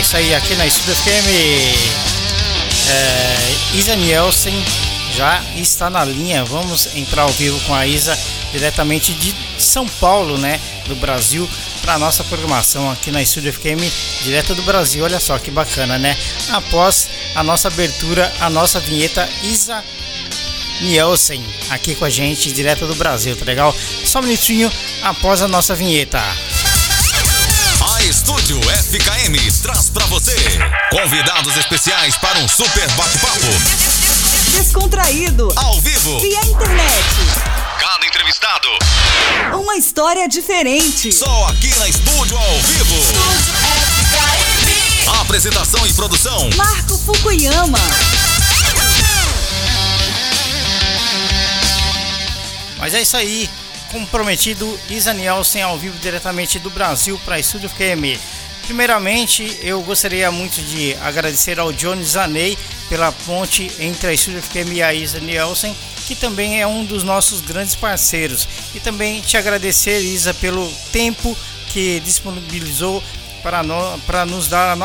isso 0.00 0.16
aí, 0.16 0.34
aqui 0.34 0.54
na 0.54 0.66
Estúdio 0.66 0.94
FM, 0.94 1.28
é, 2.88 3.76
Isa 3.76 3.94
Nielsen 3.96 4.54
já 5.14 5.42
está 5.56 5.90
na 5.90 6.02
linha. 6.02 6.42
Vamos 6.42 6.96
entrar 6.96 7.22
ao 7.22 7.28
vivo 7.28 7.60
com 7.66 7.74
a 7.74 7.86
Isa 7.86 8.18
diretamente 8.50 9.12
de 9.12 9.34
São 9.58 9.86
Paulo, 9.86 10.38
né, 10.38 10.58
do 10.86 10.96
Brasil, 10.96 11.48
para 11.82 11.98
nossa 11.98 12.24
programação 12.24 12.90
aqui 12.90 13.10
na 13.10 13.20
Estúdio 13.20 13.52
FM, 13.52 13.92
direto 14.22 14.54
do 14.54 14.62
Brasil. 14.62 15.04
Olha 15.04 15.20
só 15.20 15.38
que 15.38 15.50
bacana, 15.50 15.98
né? 15.98 16.16
Após 16.48 17.10
a 17.34 17.42
nossa 17.42 17.68
abertura, 17.68 18.32
a 18.40 18.48
nossa 18.48 18.80
vinheta 18.80 19.28
Isa 19.42 19.84
Nielsen 20.80 21.44
aqui 21.68 21.94
com 21.94 22.06
a 22.06 22.10
gente, 22.10 22.50
direto 22.52 22.86
do 22.86 22.94
Brasil, 22.94 23.36
tá 23.36 23.44
legal? 23.44 23.74
Só 24.04 24.20
um 24.20 24.22
minutinho 24.22 24.72
após 25.02 25.42
a 25.42 25.48
nossa 25.48 25.74
vinheta. 25.74 26.20
Estúdio 28.10 28.58
FKM 28.62 29.62
traz 29.62 29.88
para 29.88 30.04
você 30.06 30.34
convidados 30.90 31.56
especiais 31.56 32.16
para 32.16 32.40
um 32.40 32.48
super 32.48 32.90
bate-papo. 32.94 33.46
Descontraído. 34.50 35.52
Ao 35.54 35.80
vivo. 35.80 36.18
Via 36.18 36.40
internet. 36.40 37.14
Cada 37.78 38.04
entrevistado. 38.04 38.66
Uma 39.54 39.76
história 39.76 40.28
diferente. 40.28 41.12
Só 41.12 41.46
aqui 41.50 41.72
na 41.76 41.88
Estúdio 41.88 42.36
ao 42.36 42.58
vivo. 42.62 42.96
Estúdio 42.96 43.54
FKM. 44.00 45.20
Apresentação 45.20 45.86
e 45.86 45.92
produção. 45.92 46.50
Marco 46.56 46.98
Fukuyama. 46.98 47.78
Mas 52.76 52.92
é 52.92 53.02
isso 53.02 53.16
aí. 53.16 53.48
Como 53.90 54.06
prometido, 54.06 54.78
Isa 54.88 55.12
Nielsen 55.12 55.62
ao 55.62 55.76
vivo 55.76 55.98
diretamente 55.98 56.60
do 56.60 56.70
Brasil 56.70 57.20
para 57.24 57.40
Estúdio 57.40 57.68
FM. 57.68 58.20
Primeiramente, 58.62 59.58
eu 59.62 59.82
gostaria 59.82 60.30
muito 60.30 60.62
de 60.62 60.94
agradecer 61.02 61.58
ao 61.58 61.72
Johnny 61.72 62.04
Zaney 62.04 62.56
pela 62.88 63.10
ponte 63.10 63.68
entre 63.80 64.10
a 64.10 64.12
Estúdio 64.12 64.40
FM 64.42 64.74
e 64.74 64.82
a 64.82 64.94
Isa 64.94 65.18
Nielsen, 65.18 65.76
que 66.06 66.14
também 66.14 66.60
é 66.60 66.66
um 66.68 66.84
dos 66.84 67.02
nossos 67.02 67.40
grandes 67.40 67.74
parceiros. 67.74 68.46
E 68.76 68.78
também 68.78 69.20
te 69.22 69.36
agradecer, 69.36 69.98
Isa, 69.98 70.32
pelo 70.34 70.70
tempo 70.92 71.36
que 71.72 71.98
disponibilizou 71.98 73.02
para, 73.42 73.64
no, 73.64 73.98
para 74.06 74.24
nos 74.24 74.46
dar 74.46 74.76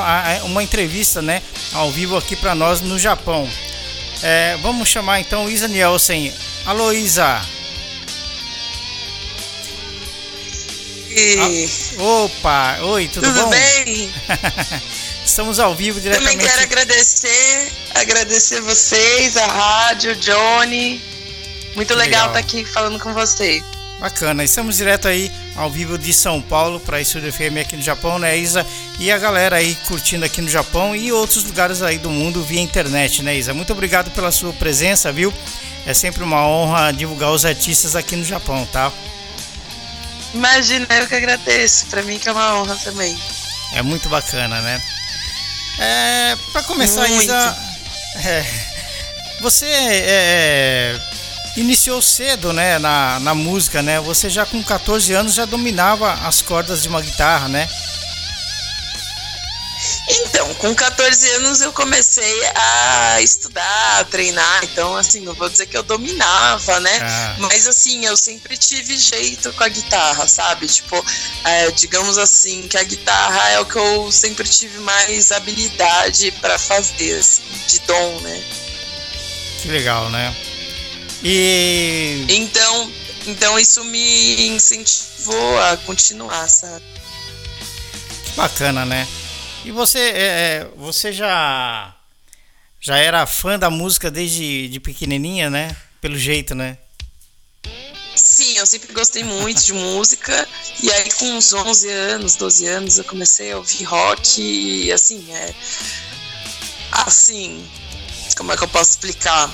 uma 0.43 0.63
entrevista 0.63 1.21
né, 1.21 1.43
ao 1.73 1.91
vivo 1.91 2.17
aqui 2.17 2.35
para 2.35 2.55
nós 2.55 2.81
no 2.81 2.97
Japão. 2.97 3.47
É, 4.23 4.57
vamos 4.63 4.89
chamar 4.89 5.19
então 5.19 5.47
Isa 5.47 5.67
Nielsen. 5.67 6.33
Alô, 6.65 6.91
Isa. 6.91 7.54
Ah, 11.17 12.01
opa, 12.01 12.77
oi, 12.81 13.07
tudo, 13.07 13.25
tudo 13.25 13.43
bom? 13.43 13.49
bem? 13.49 14.13
Estamos 15.25 15.59
ao 15.59 15.73
vivo 15.73 15.99
diretamente. 16.01 16.33
Também 16.33 16.47
quero 16.47 16.61
agradecer, 16.63 17.71
agradecer 17.93 18.61
vocês, 18.61 19.37
a 19.37 19.47
rádio, 19.47 20.13
Johnny. 20.17 21.01
Muito 21.73 21.93
legal, 21.93 22.27
estar 22.27 22.33
tá 22.33 22.39
aqui 22.39 22.65
falando 22.65 22.99
com 22.99 23.13
você. 23.13 23.63
Bacana, 23.99 24.43
estamos 24.43 24.75
direto 24.75 25.07
aí 25.07 25.31
ao 25.55 25.71
vivo 25.71 25.97
de 25.97 26.13
São 26.13 26.41
Paulo 26.41 26.81
para 26.81 26.99
Estúdio 26.99 27.31
FM 27.31 27.59
aqui 27.61 27.77
no 27.77 27.81
Japão, 27.81 28.19
né, 28.19 28.37
Isa? 28.37 28.67
E 28.99 29.09
a 29.09 29.17
galera 29.17 29.55
aí 29.55 29.73
curtindo 29.87 30.25
aqui 30.25 30.41
no 30.41 30.49
Japão 30.49 30.93
e 30.93 31.13
outros 31.13 31.45
lugares 31.45 31.81
aí 31.81 31.97
do 31.97 32.09
mundo 32.09 32.43
via 32.43 32.59
internet, 32.59 33.23
né, 33.23 33.37
Isa? 33.37 33.53
Muito 33.53 33.71
obrigado 33.71 34.11
pela 34.11 34.33
sua 34.33 34.51
presença, 34.51 35.13
viu? 35.13 35.33
É 35.85 35.93
sempre 35.93 36.23
uma 36.23 36.45
honra 36.45 36.91
divulgar 36.91 37.31
os 37.31 37.45
artistas 37.45 37.95
aqui 37.95 38.17
no 38.17 38.25
Japão, 38.25 38.67
tá? 38.69 38.91
Imagina, 40.35 40.85
eu 40.99 41.07
que 41.07 41.15
agradeço. 41.15 41.85
Para 41.87 42.03
mim 42.03 42.19
que 42.19 42.27
é 42.27 42.31
uma 42.31 42.59
honra 42.59 42.75
também. 42.83 43.17
É 43.73 43.81
muito 43.81 44.09
bacana, 44.09 44.61
né? 44.61 44.81
É, 45.79 46.37
para 46.51 46.63
começar, 46.63 47.07
muito. 47.07 47.23
Isa, 47.23 47.57
é, 48.23 48.45
você 49.41 49.65
é, 49.65 50.99
iniciou 51.57 52.01
cedo, 52.01 52.53
né, 52.53 52.77
na, 52.79 53.19
na 53.19 53.33
música, 53.33 53.81
né? 53.81 53.99
Você 54.01 54.29
já 54.29 54.45
com 54.45 54.61
14 54.61 55.13
anos 55.13 55.33
já 55.33 55.45
dominava 55.45 56.13
as 56.13 56.41
cordas 56.41 56.81
de 56.81 56.89
uma 56.89 57.01
guitarra, 57.01 57.47
né? 57.47 57.67
Então, 60.07 60.53
com 60.55 60.73
14 60.75 61.29
anos 61.31 61.61
eu 61.61 61.73
comecei 61.73 62.45
a 62.55 63.21
estudar, 63.21 63.99
a 63.99 64.03
treinar. 64.03 64.63
Então, 64.63 64.95
assim, 64.95 65.21
não 65.21 65.33
vou 65.33 65.49
dizer 65.49 65.65
que 65.65 65.75
eu 65.75 65.81
dominava, 65.81 66.79
né? 66.79 66.99
Ah. 67.01 67.35
Mas, 67.39 67.67
assim, 67.67 68.05
eu 68.05 68.15
sempre 68.15 68.55
tive 68.55 68.95
jeito 68.97 69.51
com 69.53 69.63
a 69.63 69.67
guitarra, 69.67 70.27
sabe? 70.27 70.67
Tipo, 70.67 71.03
é, 71.43 71.71
digamos 71.71 72.19
assim, 72.19 72.67
que 72.67 72.77
a 72.77 72.83
guitarra 72.83 73.49
é 73.51 73.59
o 73.59 73.65
que 73.65 73.77
eu 73.77 74.11
sempre 74.11 74.47
tive 74.47 74.77
mais 74.79 75.31
habilidade 75.31 76.31
para 76.33 76.59
fazer, 76.59 77.17
assim, 77.17 77.41
de 77.67 77.79
dom, 77.79 78.19
né? 78.19 78.43
Que 79.61 79.69
legal, 79.69 80.11
né? 80.11 80.35
E. 81.23 82.25
Então, 82.29 82.91
então 83.25 83.57
isso 83.57 83.83
me 83.83 84.49
incentivou 84.49 85.59
a 85.63 85.77
continuar, 85.77 86.47
sabe? 86.47 86.85
Bacana, 88.35 88.85
né? 88.85 89.07
E 89.65 89.71
você, 89.71 89.97
é, 89.97 90.11
é, 90.13 90.67
você 90.77 91.11
já 91.11 91.91
já 92.79 92.97
era 92.97 93.25
fã 93.25 93.57
da 93.57 93.67
música 93.67 94.11
desde 94.11 94.67
de 94.67 94.79
pequenininha, 94.79 95.49
né? 95.49 95.75
Pelo 95.99 96.15
jeito, 96.15 96.53
né? 96.53 96.77
Sim, 98.15 98.59
eu 98.59 98.65
sempre 98.67 98.93
gostei 98.93 99.23
muito 99.23 99.63
de 99.63 99.73
música. 99.73 100.47
E 100.83 100.91
aí, 100.91 101.11
com 101.13 101.25
uns 101.31 101.51
11 101.51 101.89
anos, 101.89 102.35
12 102.35 102.67
anos, 102.67 102.97
eu 102.99 103.03
comecei 103.05 103.53
a 103.53 103.57
ouvir 103.57 103.85
rock. 103.85 104.39
E 104.39 104.91
assim, 104.91 105.25
é. 105.33 105.51
Assim, 106.91 107.67
como 108.37 108.51
é 108.53 108.57
que 108.57 108.63
eu 108.63 108.67
posso 108.67 108.91
explicar? 108.91 109.51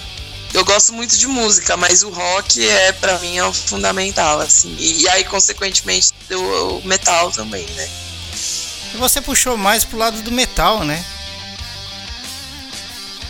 Eu 0.53 0.65
gosto 0.65 0.91
muito 0.91 1.17
de 1.17 1.25
música, 1.25 1.77
mas 1.77 2.03
o 2.03 2.09
rock 2.09 2.67
é, 2.67 2.91
para 2.91 3.17
mim, 3.19 3.39
é 3.39 3.53
fundamental, 3.53 4.41
assim. 4.41 4.75
E, 4.77 5.07
aí, 5.07 5.23
consequentemente, 5.23 6.11
o 6.31 6.81
metal 6.85 7.31
também, 7.31 7.65
né? 7.65 8.10
E 8.93 8.97
você 8.97 9.21
puxou 9.21 9.57
mais 9.57 9.83
pro 9.83 9.97
lado 9.97 10.21
do 10.21 10.31
metal, 10.31 10.83
né? 10.83 11.03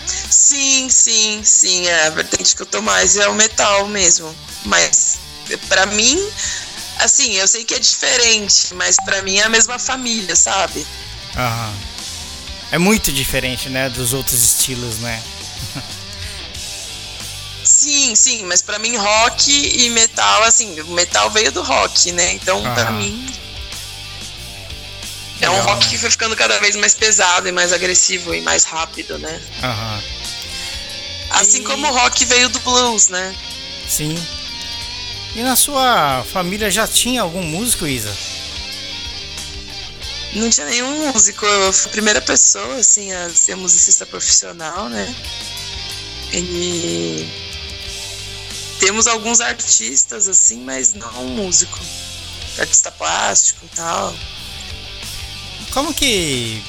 Sim, 0.06 0.90
sim, 0.90 1.42
sim. 1.44 1.88
É, 1.88 2.08
a 2.08 2.10
vertente 2.10 2.56
que 2.56 2.62
eu 2.62 2.66
tô 2.66 2.82
mais 2.82 3.16
é 3.18 3.28
o 3.28 3.34
metal 3.34 3.88
mesmo. 3.88 4.36
Mas 4.66 5.20
para 5.70 5.86
mim, 5.88 6.18
assim, 7.00 7.34
eu 7.34 7.48
sei 7.48 7.64
que 7.64 7.74
é 7.74 7.80
diferente, 7.80 8.74
mas 8.74 8.98
para 9.04 9.22
mim 9.22 9.38
é 9.38 9.44
a 9.44 9.50
mesma 9.50 9.78
família, 9.78 10.36
sabe? 10.36 10.86
Aham. 11.36 11.74
É 12.72 12.78
muito 12.78 13.12
diferente, 13.12 13.68
né, 13.70 13.90
dos 13.90 14.14
outros 14.14 14.42
estilos, 14.42 14.98
né? 15.00 15.22
sim, 17.66 18.16
sim, 18.16 18.46
mas 18.46 18.62
para 18.62 18.80
mim 18.80 18.96
rock 18.96 19.52
e 19.52 19.90
metal, 19.90 20.44
assim, 20.44 20.80
o 20.80 20.88
metal 20.88 21.30
veio 21.30 21.52
do 21.52 21.62
rock, 21.62 22.14
né? 22.14 22.34
Então, 22.34 22.62
para 22.62 22.92
mim 22.92 23.30
é 25.42 25.50
um 25.50 25.62
rock 25.62 25.88
que 25.90 25.98
foi 25.98 26.10
ficando 26.10 26.36
cada 26.36 26.60
vez 26.60 26.76
mais 26.76 26.94
pesado 26.94 27.48
e 27.48 27.52
mais 27.52 27.74
agressivo 27.74 28.34
e 28.34 28.42
mais 28.42 28.64
rápido, 28.64 29.18
né? 29.18 29.42
Aham. 29.64 30.04
Assim 31.32 31.62
e... 31.62 31.64
como 31.64 31.88
o 31.88 31.92
rock 31.92 32.26
veio 32.26 32.50
do 32.50 32.60
blues, 32.60 33.08
né? 33.08 33.36
Sim. 33.88 34.16
E 35.36 35.42
na 35.42 35.56
sua 35.56 36.24
família 36.32 36.70
já 36.70 36.88
tinha 36.88 37.22
algum 37.22 37.42
músico, 37.42 37.88
Isa? 37.88 38.16
Não 40.34 40.50
tinha 40.50 40.66
nenhum 40.68 41.12
músico. 41.12 41.46
Eu 41.46 41.74
fui 41.74 41.90
a 41.90 41.92
primeira 41.92 42.22
pessoa, 42.22 42.76
assim, 42.76 43.12
a 43.12 43.30
ser 43.30 43.56
musicista 43.56 44.06
profissional, 44.06 44.90
né? 44.90 45.14
E 46.34 47.28
temos 48.80 49.08
alguns 49.08 49.42
artistas, 49.42 50.28
assim, 50.28 50.64
mas 50.64 50.94
não 50.94 51.26
um 51.26 51.30
músico. 51.30 51.80
Artista 52.58 52.92
plástico 52.92 53.66
e 53.66 53.76
tal. 53.76 54.16
Como 55.72 55.94
que, 55.94 56.62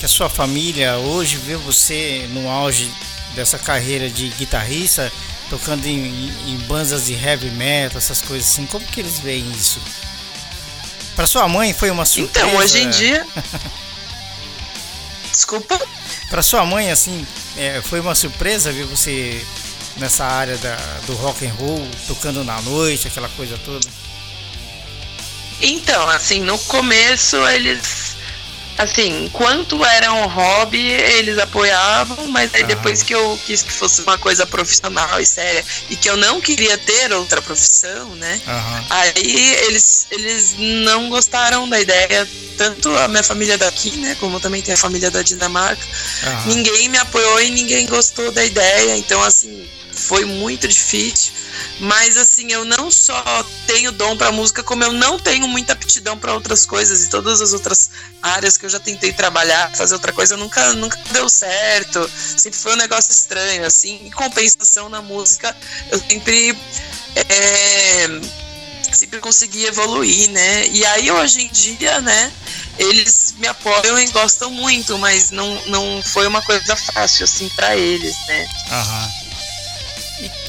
que 0.00 0.06
a 0.06 0.08
sua 0.08 0.28
família 0.30 0.96
hoje 0.96 1.36
vê 1.36 1.56
você 1.56 2.26
no 2.32 2.48
auge 2.48 2.90
dessa 3.34 3.58
carreira 3.58 4.08
de 4.08 4.28
guitarrista, 4.30 5.12
tocando 5.50 5.86
em, 5.86 6.32
em 6.46 6.56
bandas 6.66 7.06
de 7.06 7.14
heavy 7.14 7.50
metal, 7.50 7.98
essas 7.98 8.22
coisas 8.22 8.48
assim? 8.48 8.66
Como 8.66 8.84
que 8.86 9.00
eles 9.00 9.18
veem 9.18 9.50
isso? 9.52 9.80
Para 11.14 11.26
sua 11.26 11.46
mãe 11.46 11.74
foi 11.74 11.90
uma 11.90 12.06
surpresa? 12.06 12.46
Então, 12.46 12.58
hoje 12.58 12.78
em 12.80 12.90
dia. 12.90 13.26
Desculpa? 15.30 15.78
Para 16.30 16.42
sua 16.42 16.64
mãe, 16.64 16.90
assim, 16.90 17.26
é, 17.56 17.82
foi 17.82 18.00
uma 18.00 18.14
surpresa 18.14 18.72
ver 18.72 18.84
você 18.86 19.44
nessa 19.96 20.24
área 20.24 20.56
da, 20.58 20.76
do 21.06 21.14
rock 21.14 21.46
and 21.46 21.52
roll, 21.54 21.86
tocando 22.06 22.42
na 22.44 22.60
noite, 22.62 23.08
aquela 23.08 23.28
coisa 23.30 23.58
toda? 23.58 23.86
Então, 25.60 26.08
assim, 26.08 26.40
no 26.40 26.58
começo 26.60 27.36
eles 27.48 28.07
assim, 28.78 29.24
enquanto 29.24 29.84
era 29.84 30.12
um 30.12 30.26
hobby, 30.26 30.86
eles 30.86 31.36
apoiavam, 31.38 32.28
mas 32.28 32.54
aí 32.54 32.62
depois 32.62 33.02
que 33.02 33.14
eu 33.14 33.38
quis 33.44 33.62
que 33.62 33.72
fosse 33.72 34.00
uma 34.02 34.16
coisa 34.16 34.46
profissional 34.46 35.20
e 35.20 35.26
séria 35.26 35.64
e 35.90 35.96
que 35.96 36.08
eu 36.08 36.16
não 36.16 36.40
queria 36.40 36.78
ter 36.78 37.12
outra 37.12 37.42
profissão, 37.42 38.14
né? 38.14 38.40
Aí 38.90 39.56
eles, 39.66 40.06
eles 40.10 40.54
não 40.58 41.08
gostaram 41.10 41.68
da 41.68 41.80
ideia 41.80 42.26
tanto 42.56 42.90
a 42.98 43.06
minha 43.06 43.22
família 43.22 43.56
daqui, 43.56 43.90
né, 43.98 44.16
como 44.18 44.40
também 44.40 44.60
tem 44.60 44.74
a 44.74 44.76
família 44.76 45.10
da 45.12 45.22
Dinamarca, 45.22 45.86
ninguém 46.46 46.88
me 46.88 46.98
apoiou 46.98 47.40
e 47.40 47.50
ninguém 47.50 47.86
gostou 47.86 48.32
da 48.32 48.44
ideia, 48.44 48.96
então 48.96 49.22
assim, 49.22 49.64
foi 49.92 50.24
muito 50.24 50.66
difícil. 50.66 51.37
Mas 51.80 52.16
assim, 52.16 52.50
eu 52.52 52.64
não 52.64 52.90
só 52.90 53.22
tenho 53.66 53.92
dom 53.92 54.16
para 54.16 54.32
música, 54.32 54.62
como 54.62 54.82
eu 54.82 54.92
não 54.92 55.18
tenho 55.18 55.46
muita 55.46 55.72
aptidão 55.74 56.18
para 56.18 56.34
outras 56.34 56.66
coisas 56.66 57.04
e 57.04 57.10
todas 57.10 57.40
as 57.40 57.52
outras 57.52 57.90
áreas 58.20 58.56
que 58.56 58.66
eu 58.66 58.70
já 58.70 58.80
tentei 58.80 59.12
trabalhar, 59.12 59.70
fazer 59.76 59.94
outra 59.94 60.12
coisa, 60.12 60.36
nunca 60.36 60.74
nunca 60.74 60.98
deu 61.12 61.28
certo. 61.28 62.10
Sempre 62.36 62.58
foi 62.58 62.72
um 62.72 62.76
negócio 62.76 63.12
estranho 63.12 63.64
assim. 63.64 64.06
Em 64.06 64.10
compensação 64.10 64.88
na 64.88 65.00
música, 65.00 65.56
eu 65.90 65.98
sempre 65.98 66.56
é, 67.14 68.08
sempre 68.92 69.20
consegui 69.20 69.64
evoluir, 69.66 70.30
né? 70.30 70.66
E 70.68 70.84
aí 70.84 71.10
hoje 71.10 71.42
em 71.42 71.48
dia, 71.48 72.00
né, 72.00 72.32
eles 72.78 73.34
me 73.38 73.46
apoiam 73.46 73.98
e 73.98 74.06
gostam 74.08 74.50
muito, 74.50 74.98
mas 74.98 75.30
não, 75.30 75.66
não 75.66 76.02
foi 76.02 76.26
uma 76.26 76.42
coisa 76.42 76.74
fácil 76.76 77.24
assim 77.24 77.48
para 77.50 77.76
eles, 77.76 78.16
né? 78.26 78.48
Aham. 78.70 79.27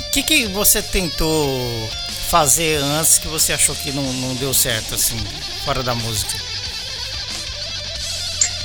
O 0.09 0.11
que, 0.11 0.23
que 0.23 0.47
você 0.47 0.81
tentou 0.81 1.87
fazer 2.29 2.81
antes 2.81 3.19
que 3.19 3.27
você 3.27 3.53
achou 3.53 3.75
que 3.75 3.91
não, 3.91 4.11
não 4.13 4.33
deu 4.33 4.51
certo, 4.55 4.95
assim, 4.95 5.15
fora 5.63 5.83
da 5.83 5.93
música? 5.93 6.35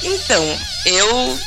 Então, 0.02 0.42
eu 0.86 1.38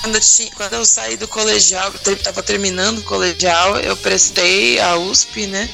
quando 0.00 0.16
eu, 0.16 0.20
tinha, 0.20 0.50
quando 0.50 0.72
eu 0.72 0.84
saí 0.84 1.16
do 1.18 1.28
colegial, 1.28 1.92
estava 2.06 2.42
terminando 2.42 2.98
o 2.98 3.02
colegial, 3.02 3.78
eu 3.80 3.96
prestei 3.98 4.80
a 4.80 4.96
USP, 4.96 5.46
né? 5.46 5.68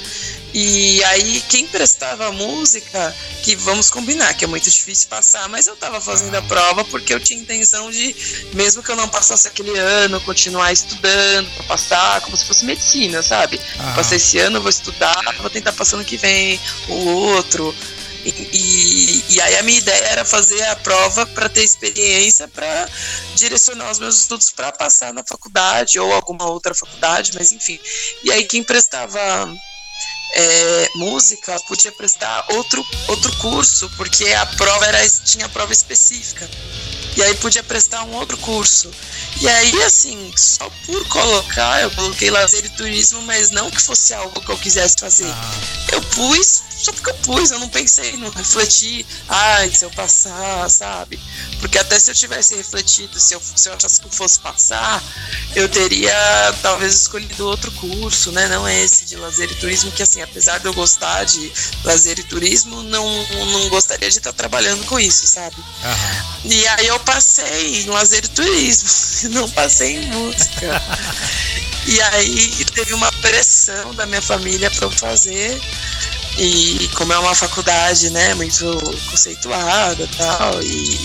E 0.52 1.02
aí, 1.04 1.40
quem 1.48 1.66
prestava 1.66 2.32
música, 2.32 3.14
que 3.42 3.54
vamos 3.54 3.88
combinar, 3.88 4.34
que 4.34 4.44
é 4.44 4.48
muito 4.48 4.68
difícil 4.68 5.08
passar, 5.08 5.48
mas 5.48 5.66
eu 5.66 5.76
tava 5.76 6.00
fazendo 6.00 6.34
a 6.34 6.42
prova 6.42 6.84
porque 6.84 7.14
eu 7.14 7.20
tinha 7.20 7.40
intenção 7.40 7.90
de, 7.90 8.14
mesmo 8.52 8.82
que 8.82 8.90
eu 8.90 8.96
não 8.96 9.08
passasse 9.08 9.46
aquele 9.46 9.78
ano, 9.78 10.20
continuar 10.22 10.72
estudando 10.72 11.48
para 11.54 11.64
passar, 11.64 12.20
como 12.22 12.36
se 12.36 12.44
fosse 12.44 12.64
medicina, 12.64 13.22
sabe? 13.22 13.60
Ah. 13.78 13.92
Passei 13.94 14.16
esse 14.16 14.38
ano, 14.38 14.60
vou 14.60 14.70
estudar, 14.70 15.36
vou 15.38 15.50
tentar 15.50 15.72
passar 15.72 15.96
ano 15.96 16.04
que 16.04 16.16
vem, 16.16 16.60
o 16.88 16.94
outro. 16.94 17.74
E, 18.24 18.28
e, 18.28 19.24
e, 19.34 19.40
aí 19.40 19.56
a 19.56 19.62
minha 19.62 19.78
ideia 19.78 20.04
era 20.04 20.24
fazer 20.26 20.62
a 20.64 20.76
prova 20.76 21.24
para 21.26 21.48
ter 21.48 21.62
experiência 21.62 22.46
para 22.48 22.86
direcionar 23.34 23.90
os 23.90 23.98
meus 23.98 24.18
estudos 24.18 24.50
para 24.50 24.70
passar 24.72 25.12
na 25.14 25.24
faculdade 25.26 25.98
ou 25.98 26.12
alguma 26.12 26.46
outra 26.46 26.74
faculdade, 26.74 27.32
mas 27.34 27.50
enfim. 27.50 27.80
E 28.22 28.30
aí 28.30 28.44
quem 28.44 28.62
prestava 28.62 29.18
é, 30.32 30.90
música 30.94 31.58
podia 31.60 31.92
prestar 31.92 32.44
outro, 32.50 32.84
outro 33.08 33.36
curso, 33.38 33.90
porque 33.96 34.32
a 34.32 34.46
prova 34.46 34.86
era, 34.86 34.98
tinha 35.24 35.48
prova 35.48 35.72
específica. 35.72 36.48
E 37.16 37.22
aí 37.22 37.34
podia 37.36 37.62
prestar 37.62 38.04
um 38.04 38.14
outro 38.14 38.36
curso. 38.38 38.90
E 39.40 39.48
aí, 39.48 39.82
assim, 39.82 40.32
só 40.36 40.70
por 40.86 41.08
colocar, 41.08 41.82
eu 41.82 41.90
coloquei 41.92 42.30
lazer 42.30 42.64
e 42.64 42.68
turismo, 42.70 43.22
mas 43.22 43.50
não 43.50 43.70
que 43.70 43.80
fosse 43.80 44.12
algo 44.14 44.40
que 44.40 44.50
eu 44.50 44.58
quisesse 44.58 44.96
fazer. 44.98 45.30
Ah. 45.30 45.50
Eu 45.92 46.02
pus 46.02 46.62
só 46.80 46.92
porque 46.92 47.10
eu 47.10 47.14
pus, 47.14 47.50
eu 47.50 47.58
não 47.58 47.68
pensei, 47.68 48.16
não 48.16 48.30
refleti, 48.30 49.04
ai, 49.28 49.70
se 49.70 49.84
eu 49.84 49.90
passar, 49.90 50.68
sabe? 50.70 51.20
Porque 51.60 51.78
até 51.78 51.98
se 51.98 52.10
eu 52.10 52.14
tivesse 52.14 52.54
refletido, 52.54 53.20
se 53.20 53.34
eu, 53.34 53.42
se 53.54 53.68
eu 53.68 53.74
achasse 53.74 54.00
que 54.00 54.06
eu 54.06 54.10
fosse 54.10 54.38
passar, 54.38 55.02
eu 55.54 55.68
teria 55.68 56.14
talvez 56.62 56.94
escolhido 56.94 57.46
outro 57.46 57.70
curso, 57.72 58.32
né? 58.32 58.48
Não 58.48 58.66
esse 58.66 59.04
de 59.04 59.16
lazer 59.16 59.50
e 59.50 59.54
turismo, 59.56 59.92
que 59.92 60.02
assim, 60.02 60.22
apesar 60.22 60.58
de 60.58 60.66
eu 60.66 60.72
gostar 60.72 61.24
de 61.24 61.52
lazer 61.84 62.18
e 62.18 62.22
turismo, 62.22 62.82
não, 62.84 63.26
não 63.52 63.68
gostaria 63.68 64.10
de 64.10 64.16
estar 64.16 64.32
trabalhando 64.32 64.84
com 64.86 64.98
isso, 64.98 65.26
sabe? 65.26 65.56
Uhum. 65.56 66.50
E 66.50 66.66
aí 66.66 66.86
eu 66.86 66.98
passei 67.00 67.82
em 67.82 67.86
lazer 67.86 68.24
e 68.24 68.28
turismo, 68.28 69.30
não 69.34 69.48
passei 69.50 69.96
em 69.96 70.06
música. 70.06 70.82
e 71.86 72.00
aí 72.00 72.64
teve 72.74 72.94
uma 72.94 73.10
pressão 73.12 73.94
da 73.94 74.06
minha 74.06 74.22
família 74.22 74.70
para 74.70 74.86
eu 74.86 74.90
fazer. 74.90 75.60
E 76.38 76.88
como 76.94 77.12
é 77.12 77.18
uma 77.18 77.34
faculdade, 77.34 78.08
né, 78.10 78.34
muito 78.34 78.64
conceituada 79.10 80.08
tal, 80.16 80.62
e 80.62 80.98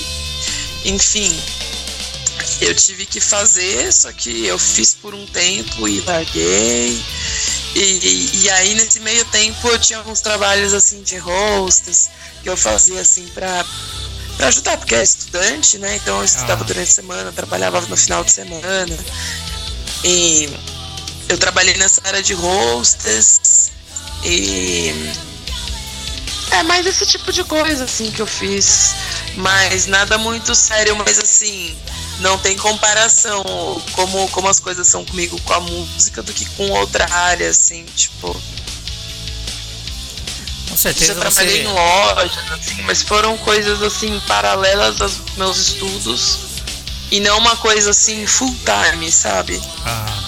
enfim, 0.86 1.36
eu 2.62 2.74
tive 2.74 3.06
que 3.06 3.20
fazer, 3.20 3.92
só 3.92 4.12
que 4.14 4.46
eu 4.46 4.58
fiz 4.58 4.94
por 4.94 5.14
um 5.14 5.26
tempo 5.26 5.88
e 5.88 6.00
larguei. 6.02 7.04
E, 7.76 8.30
e 8.44 8.50
aí 8.52 8.74
nesse 8.76 9.00
meio 9.02 9.26
tempo 9.26 9.68
eu 9.68 9.78
tinha 9.80 10.00
alguns 10.00 10.22
trabalhos 10.22 10.74
assim 10.74 11.02
de 11.02 11.18
hostess 11.18 12.10
que 12.42 12.50
eu 12.50 12.56
fazia 12.56 13.02
assim 13.02 13.28
para 13.28 13.66
para 14.38 14.48
ajudar, 14.48 14.78
porque 14.78 14.96
é 14.96 15.04
estudante, 15.04 15.78
né? 15.78 15.96
Então 15.96 16.20
eu 16.20 16.26
estudava 16.26 16.64
ah. 16.64 16.68
durante 16.68 16.90
a 16.90 16.94
semana, 16.94 17.32
trabalhava 17.32 17.82
no 17.82 17.98
final 17.98 18.24
de 18.24 18.32
semana. 18.32 18.98
E 20.04 20.50
eu 21.30 21.38
trabalhei 21.38 21.76
nessa 21.78 22.02
área 22.06 22.22
de 22.22 22.34
hostess 22.34 23.72
e 24.24 24.94
é 26.52 26.64
mais 26.64 26.86
esse 26.86 27.06
tipo 27.06 27.32
de 27.32 27.44
coisa 27.44 27.84
assim 27.84 28.12
que 28.12 28.22
eu 28.22 28.28
fiz, 28.28 28.96
mas 29.36 29.88
nada 29.88 30.18
muito 30.18 30.56
sério, 30.56 30.96
mas 30.96 31.20
assim, 31.20 31.76
não 32.20 32.38
tem 32.38 32.56
comparação 32.56 33.44
como 33.92 34.28
como 34.30 34.48
as 34.48 34.60
coisas 34.60 34.88
são 34.88 35.04
comigo 35.04 35.40
com 35.42 35.54
a 35.54 35.60
música 35.60 36.22
do 36.24 36.34
que 36.34 36.46
com 36.52 36.70
outra 36.72 37.06
área 37.12 37.50
assim, 37.50 37.86
tipo. 37.96 38.36
Com 40.76 40.82
certeza 40.82 41.14
eu 41.14 41.20
trabalhei 41.22 41.64
você... 41.64 41.70
em 41.70 41.72
lojas, 41.72 42.52
assim, 42.52 42.82
mas 42.82 43.02
foram 43.02 43.38
coisas 43.38 43.82
assim 43.82 44.20
paralelas 44.28 45.00
aos 45.00 45.22
meus 45.38 45.58
estudos 45.58 46.40
e 47.10 47.22
não 47.22 47.38
uma 47.38 47.56
coisa 47.56 47.92
assim 47.92 48.28
full 48.28 48.54
time, 48.66 49.10
sabe? 49.10 49.62
Ah. 49.86 50.24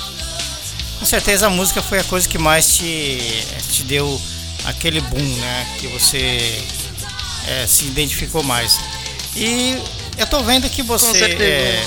Com 1.00 1.06
certeza 1.06 1.48
a 1.48 1.50
música 1.50 1.84
foi 1.84 2.00
a 2.00 2.04
coisa 2.06 2.30
que 2.30 2.38
mais 2.38 2.78
te, 2.78 3.46
te 3.74 3.84
deu 3.84 4.22
aquele 4.64 5.02
boom, 5.02 5.36
né? 5.38 5.68
Que 5.80 5.88
você 5.88 6.64
é, 7.46 7.68
se 7.68 7.84
identificou 7.84 8.42
mais. 8.42 8.80
E 9.36 9.78
eu 10.18 10.28
tô 10.28 10.42
vendo 10.44 10.70
que 10.70 10.82
você 10.82 11.26
é, 11.26 11.86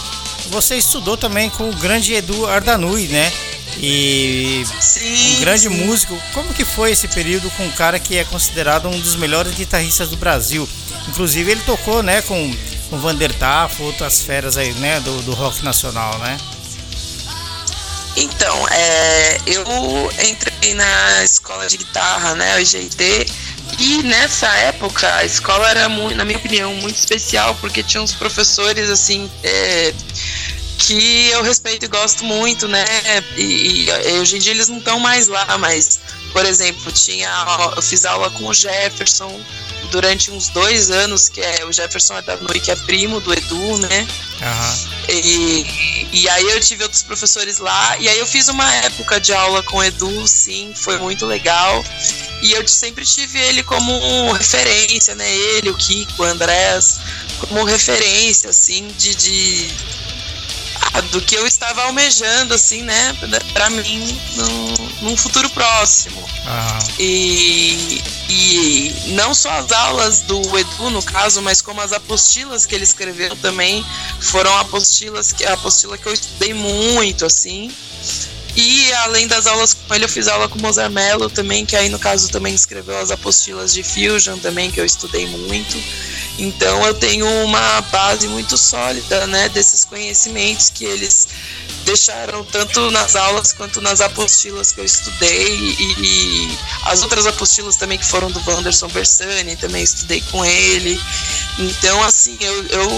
você 0.50 0.76
estudou 0.76 1.16
também 1.16 1.48
com 1.48 1.70
o 1.70 1.74
grande 1.76 2.12
Edu 2.12 2.46
Ardanui, 2.46 3.08
né? 3.08 3.32
E 3.78 4.64
sim, 4.81 5.37
um 5.37 5.40
grande 5.40 5.62
sim. 5.62 5.69
músico. 5.69 6.20
Como 6.32 6.52
que 6.52 6.64
foi 6.64 6.93
esse 6.93 7.08
período 7.08 7.50
com 7.52 7.64
um 7.64 7.70
cara 7.70 7.99
que 7.99 8.17
é 8.17 8.25
considerado 8.25 8.88
um 8.88 8.99
dos 8.99 9.17
melhores 9.17 9.55
guitarristas 9.55 10.08
do 10.08 10.17
Brasil? 10.17 10.69
Inclusive 11.08 11.50
ele 11.50 11.61
tocou, 11.62 12.02
né, 12.02 12.22
com 12.22 12.55
o 12.90 12.99
Vander 12.99 13.32
Tafo, 13.34 13.84
outras 13.84 14.22
feras 14.22 14.56
aí, 14.56 14.72
né, 14.75 15.00
do, 15.00 15.22
do 15.22 15.32
rock 15.32 15.64
nacional, 15.64 16.19
né? 16.19 16.37
Então, 18.16 18.68
é, 18.68 19.38
eu 19.47 19.64
entrei 20.28 20.75
na 20.75 21.25
escola 21.25 21.66
de 21.66 21.76
guitarra, 21.76 22.35
né, 22.35 22.56
o 22.56 22.61
IGT, 22.61 23.26
e 23.78 24.02
nessa 24.02 24.49
época 24.59 25.14
a 25.14 25.25
escola 25.25 25.68
era, 25.71 25.88
muito, 25.88 26.16
na 26.16 26.25
minha 26.25 26.38
opinião, 26.38 26.75
muito 26.75 26.97
especial, 26.97 27.54
porque 27.61 27.83
tinha 27.83 28.02
uns 28.02 28.12
professores, 28.12 28.90
assim, 28.90 29.30
é, 29.42 29.94
que 30.90 31.28
eu 31.28 31.42
respeito 31.44 31.85
e 31.85 31.88
gosto 31.88 32.25
muito, 32.25 32.66
né, 32.66 32.85
e, 33.37 33.85
e 33.85 34.18
hoje 34.20 34.37
em 34.37 34.40
dia 34.40 34.52
eles 34.52 34.68
não 34.68 34.78
estão 34.78 34.99
mais 34.99 35.28
lá, 35.28 35.56
mas, 35.56 36.00
por 36.32 36.44
exemplo, 36.44 36.90
tinha, 36.90 37.30
eu 37.76 37.80
fiz 37.80 38.04
aula 38.04 38.28
com 38.30 38.49
o 38.49 38.52
Jefferson, 38.52 39.40
durante 39.92 40.32
uns 40.32 40.49
dois 40.49 40.90
anos, 40.90 41.28
que 41.28 41.40
é 41.40 41.64
o 41.64 41.73
Jefferson 41.73 42.14
Adanui, 42.14 42.59
que 42.59 42.73
é 42.73 42.76
primo 42.76 43.20
do 43.20 43.32
Edu, 43.32 43.78
né? 43.78 44.06
Uhum. 44.40 44.90
E, 45.09 46.09
e 46.12 46.28
aí 46.28 46.44
eu 46.50 46.61
tive 46.61 46.82
outros 46.82 47.02
professores 47.02 47.59
lá, 47.59 47.97
e 47.99 48.09
aí 48.09 48.18
eu 48.18 48.26
fiz 48.26 48.49
uma 48.49 48.75
época 48.76 49.20
de 49.20 49.32
aula 49.32 49.62
com 49.62 49.78
o 49.78 49.85
Edu, 49.85 50.26
sim, 50.26 50.73
foi 50.75 50.99
muito 50.99 51.25
legal. 51.25 51.85
E 52.42 52.52
eu 52.52 52.66
sempre 52.66 53.04
tive 53.04 53.38
ele 53.38 53.62
como 53.62 54.32
referência, 54.32 55.14
né? 55.14 55.30
Ele, 55.30 55.70
o 55.70 55.76
Kiko, 55.76 56.23
o 56.23 56.25
Andrés, 56.25 56.99
como 57.40 57.64
referência, 57.64 58.50
assim, 58.50 58.88
de, 58.97 59.14
de 59.14 59.70
do 61.12 61.20
que 61.20 61.37
eu 61.37 61.47
estava 61.47 61.85
almejando, 61.85 62.54
assim, 62.54 62.82
né, 62.82 63.16
para 63.52 63.70
mim 63.70 64.18
no, 64.37 65.09
num 65.09 65.16
futuro 65.16 65.49
próximo. 65.50 66.23
Ah. 66.47 66.78
E, 66.99 68.02
e 68.28 68.94
não 69.09 69.32
só 69.32 69.50
as 69.50 69.70
aulas 69.70 70.20
do 70.23 70.40
Edu, 70.59 70.90
no 70.90 71.02
caso, 71.02 71.40
mas 71.42 71.61
como 71.61 71.80
as 71.80 71.92
apostilas 71.92 72.66
que 72.66 72.75
ele 72.75 72.85
escreveu 72.85 73.37
também 73.37 73.85
foram 74.20 74.56
apostilas 74.59 75.32
que 75.32 75.44
a 75.44 75.54
apostila 75.61 75.97
que 75.97 76.06
eu 76.06 76.12
estudei 76.12 76.54
muito, 76.54 77.25
assim. 77.25 77.70
E 78.56 78.92
além 78.94 79.28
das 79.28 79.47
aulas 79.47 79.75
com 79.75 79.94
ele, 79.94 80.04
eu 80.04 80.09
fiz 80.09 80.26
aula 80.26 80.49
com 80.49 80.59
o 80.59 80.62
Mozart 80.62 80.92
Mello 80.92 81.30
também, 81.30 81.64
que 81.64 81.76
aí 81.76 81.88
no 81.88 81.99
caso 81.99 82.28
também 82.30 82.54
escreveu 82.54 82.99
as 82.99 83.11
apostilas 83.11 83.73
de 83.73 83.82
Fusion 83.82 84.38
também, 84.38 84.70
que 84.70 84.80
eu 84.80 84.85
estudei 84.85 85.26
muito. 85.26 85.76
Então 86.40 86.87
eu 86.87 86.94
tenho 86.94 87.26
uma 87.44 87.82
base 87.82 88.26
muito 88.26 88.56
sólida, 88.56 89.26
né, 89.26 89.50
desses 89.50 89.85
conhecimentos 89.85 90.70
que 90.70 90.87
eles 90.87 91.28
deixaram 91.85 92.44
tanto 92.44 92.90
nas 92.90 93.14
aulas 93.14 93.52
quanto 93.52 93.80
nas 93.80 94.00
apostilas 94.00 94.73
que 94.73 94.80
eu 94.80 94.85
estudei 94.85 95.56
e, 95.59 95.94
e 95.99 96.59
as 96.85 97.02
outras 97.02 97.26
apostilas 97.26 97.76
também 97.76 97.99
que 97.99 98.06
foram 98.06 98.30
do 98.30 98.42
Wanderson 98.47 98.88
Bersani, 98.88 99.54
também 99.56 99.82
estudei 99.82 100.23
com 100.30 100.44
ele. 100.44 101.00
Então, 101.59 102.02
assim, 102.04 102.38
eu, 102.40 102.66
eu 102.68 102.88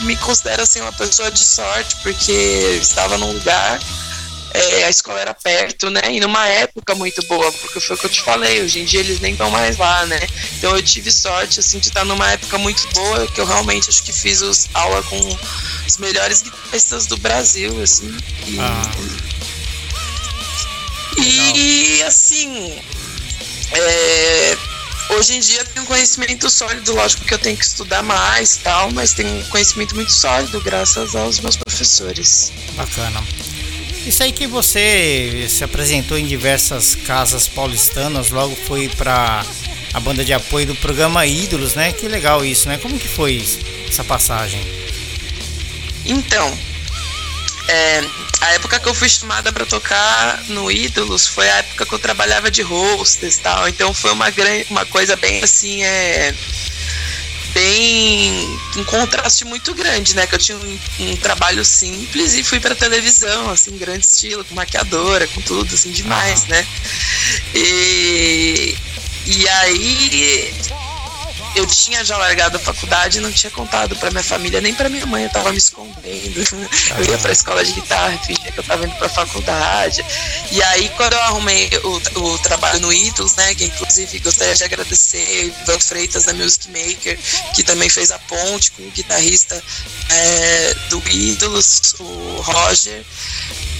me 0.00 0.16
considero 0.16 0.62
assim 0.62 0.80
uma 0.80 0.92
pessoa 0.92 1.30
de 1.30 1.44
sorte 1.44 1.96
porque 2.02 2.78
estava 2.80 3.16
num 3.16 3.32
lugar 3.32 3.80
é, 4.54 4.84
a 4.84 4.90
escola 4.90 5.20
era 5.20 5.34
perto, 5.34 5.90
né? 5.90 6.02
E 6.10 6.20
numa 6.20 6.46
época 6.46 6.94
muito 6.94 7.24
boa, 7.26 7.50
porque 7.52 7.80
foi 7.80 7.96
o 7.96 7.98
que 7.98 8.06
eu 8.06 8.10
te 8.10 8.22
falei, 8.22 8.62
hoje 8.62 8.80
em 8.80 8.84
dia 8.84 9.00
eles 9.00 9.20
nem 9.20 9.32
estão 9.32 9.50
mais 9.50 9.76
lá, 9.76 10.04
né? 10.06 10.20
Então 10.58 10.76
eu 10.76 10.82
tive 10.82 11.10
sorte, 11.10 11.60
assim, 11.60 11.78
de 11.78 11.88
estar 11.88 12.04
numa 12.04 12.30
época 12.32 12.58
muito 12.58 12.86
boa, 12.94 13.26
que 13.26 13.40
eu 13.40 13.46
realmente 13.46 13.88
acho 13.88 14.02
que 14.02 14.12
fiz 14.12 14.42
os, 14.42 14.68
aula 14.74 15.02
com 15.04 15.38
os 15.86 15.96
melhores 15.98 16.42
guitarristas 16.42 17.06
do 17.06 17.16
Brasil, 17.16 17.82
assim. 17.82 18.14
E, 18.46 18.58
ah. 18.58 18.82
e 21.16 22.02
assim, 22.02 22.78
é, 23.72 24.58
hoje 25.10 25.34
em 25.34 25.40
dia 25.40 25.64
tenho 25.64 25.84
um 25.84 25.88
conhecimento 25.88 26.50
sólido, 26.50 26.94
lógico 26.94 27.24
que 27.24 27.34
eu 27.34 27.38
tenho 27.38 27.56
que 27.56 27.64
estudar 27.64 28.02
mais 28.02 28.56
tal, 28.56 28.90
mas 28.92 29.12
tenho 29.12 29.38
um 29.38 29.44
conhecimento 29.44 29.94
muito 29.94 30.12
sólido 30.12 30.60
graças 30.60 31.14
aos 31.14 31.40
meus 31.40 31.56
professores. 31.56 32.52
Bacana. 32.74 33.22
Isso 34.06 34.22
aí 34.22 34.32
que 34.32 34.46
você 34.46 35.46
se 35.48 35.62
apresentou 35.62 36.18
em 36.18 36.26
diversas 36.26 36.94
casas 36.94 37.46
paulistanas, 37.46 38.30
logo 38.30 38.56
foi 38.66 38.88
para 38.88 39.44
a 39.94 40.00
banda 40.00 40.24
de 40.24 40.32
apoio 40.32 40.66
do 40.66 40.74
programa 40.74 41.24
Ídolos, 41.24 41.74
né? 41.74 41.92
Que 41.92 42.08
legal 42.08 42.44
isso, 42.44 42.68
né? 42.68 42.78
Como 42.78 42.98
que 42.98 43.06
foi 43.06 43.44
essa 43.88 44.02
passagem? 44.02 44.60
Então, 46.04 46.58
é, 47.68 48.02
a 48.40 48.52
época 48.54 48.80
que 48.80 48.88
eu 48.88 48.94
fui 48.94 49.08
chamada 49.08 49.52
para 49.52 49.64
tocar 49.64 50.42
no 50.48 50.70
Ídolos 50.70 51.28
foi 51.28 51.48
a 51.48 51.58
época 51.58 51.86
que 51.86 51.94
eu 51.94 51.98
trabalhava 51.98 52.50
de 52.50 52.62
hostess 52.62 53.36
e 53.36 53.40
tal, 53.40 53.68
então 53.68 53.94
foi 53.94 54.10
uma, 54.12 54.30
grande, 54.30 54.66
uma 54.68 54.84
coisa 54.84 55.14
bem 55.14 55.42
assim, 55.44 55.84
é 55.84 56.34
bem 57.54 58.58
um 58.76 58.84
contraste 58.84 59.44
muito 59.44 59.74
grande, 59.74 60.14
né? 60.14 60.26
Que 60.26 60.34
eu 60.34 60.38
tinha 60.38 60.58
um, 60.58 60.78
um 61.00 61.16
trabalho 61.16 61.64
simples 61.64 62.34
e 62.34 62.42
fui 62.42 62.60
para 62.60 62.74
televisão, 62.74 63.50
assim, 63.50 63.76
grande 63.76 64.06
estilo, 64.06 64.44
com 64.44 64.54
maquiadora, 64.54 65.26
com 65.28 65.40
tudo, 65.42 65.74
assim, 65.74 65.90
demais, 65.90 66.46
né? 66.46 66.66
E, 67.54 68.76
e 69.26 69.48
aí 69.48 70.54
eu 71.54 71.66
tinha 71.66 72.04
já 72.04 72.16
largado 72.16 72.56
a 72.56 72.60
faculdade 72.60 73.18
e 73.18 73.20
não 73.20 73.32
tinha 73.32 73.50
contado 73.50 73.94
para 73.96 74.10
minha 74.10 74.22
família, 74.22 74.60
nem 74.60 74.74
para 74.74 74.88
minha 74.88 75.06
mãe, 75.06 75.24
eu 75.24 75.30
tava 75.30 75.50
me 75.52 75.58
escondendo. 75.58 76.02
Eu 76.98 77.04
ia 77.04 77.18
pra 77.18 77.32
escola 77.32 77.64
de 77.64 77.72
guitarra, 77.72 78.18
fingia 78.18 78.52
que 78.52 78.58
eu 78.58 78.64
tava 78.64 78.86
indo 78.86 78.94
pra 78.96 79.08
faculdade. 79.08 80.04
E 80.50 80.62
aí, 80.62 80.88
quando 80.90 81.14
eu 81.14 81.20
arrumei 81.20 81.70
o, 81.82 82.20
o 82.20 82.38
trabalho 82.38 82.80
no 82.80 82.92
Idols, 82.92 83.34
né, 83.36 83.54
que 83.54 83.64
inclusive 83.64 84.18
gostaria 84.18 84.54
de 84.54 84.64
agradecer 84.64 85.46
Ivan 85.46 85.78
Freitas 85.78 86.24
da 86.24 86.34
Music 86.34 86.68
Maker, 86.68 87.18
que 87.54 87.62
também 87.62 87.88
fez 87.88 88.10
a 88.10 88.18
ponte 88.18 88.72
com 88.72 88.82
o 88.82 88.90
guitarrista 88.90 89.62
é, 90.10 90.74
do 90.90 91.02
Idols, 91.08 91.94
o 91.98 92.40
Roger 92.42 93.04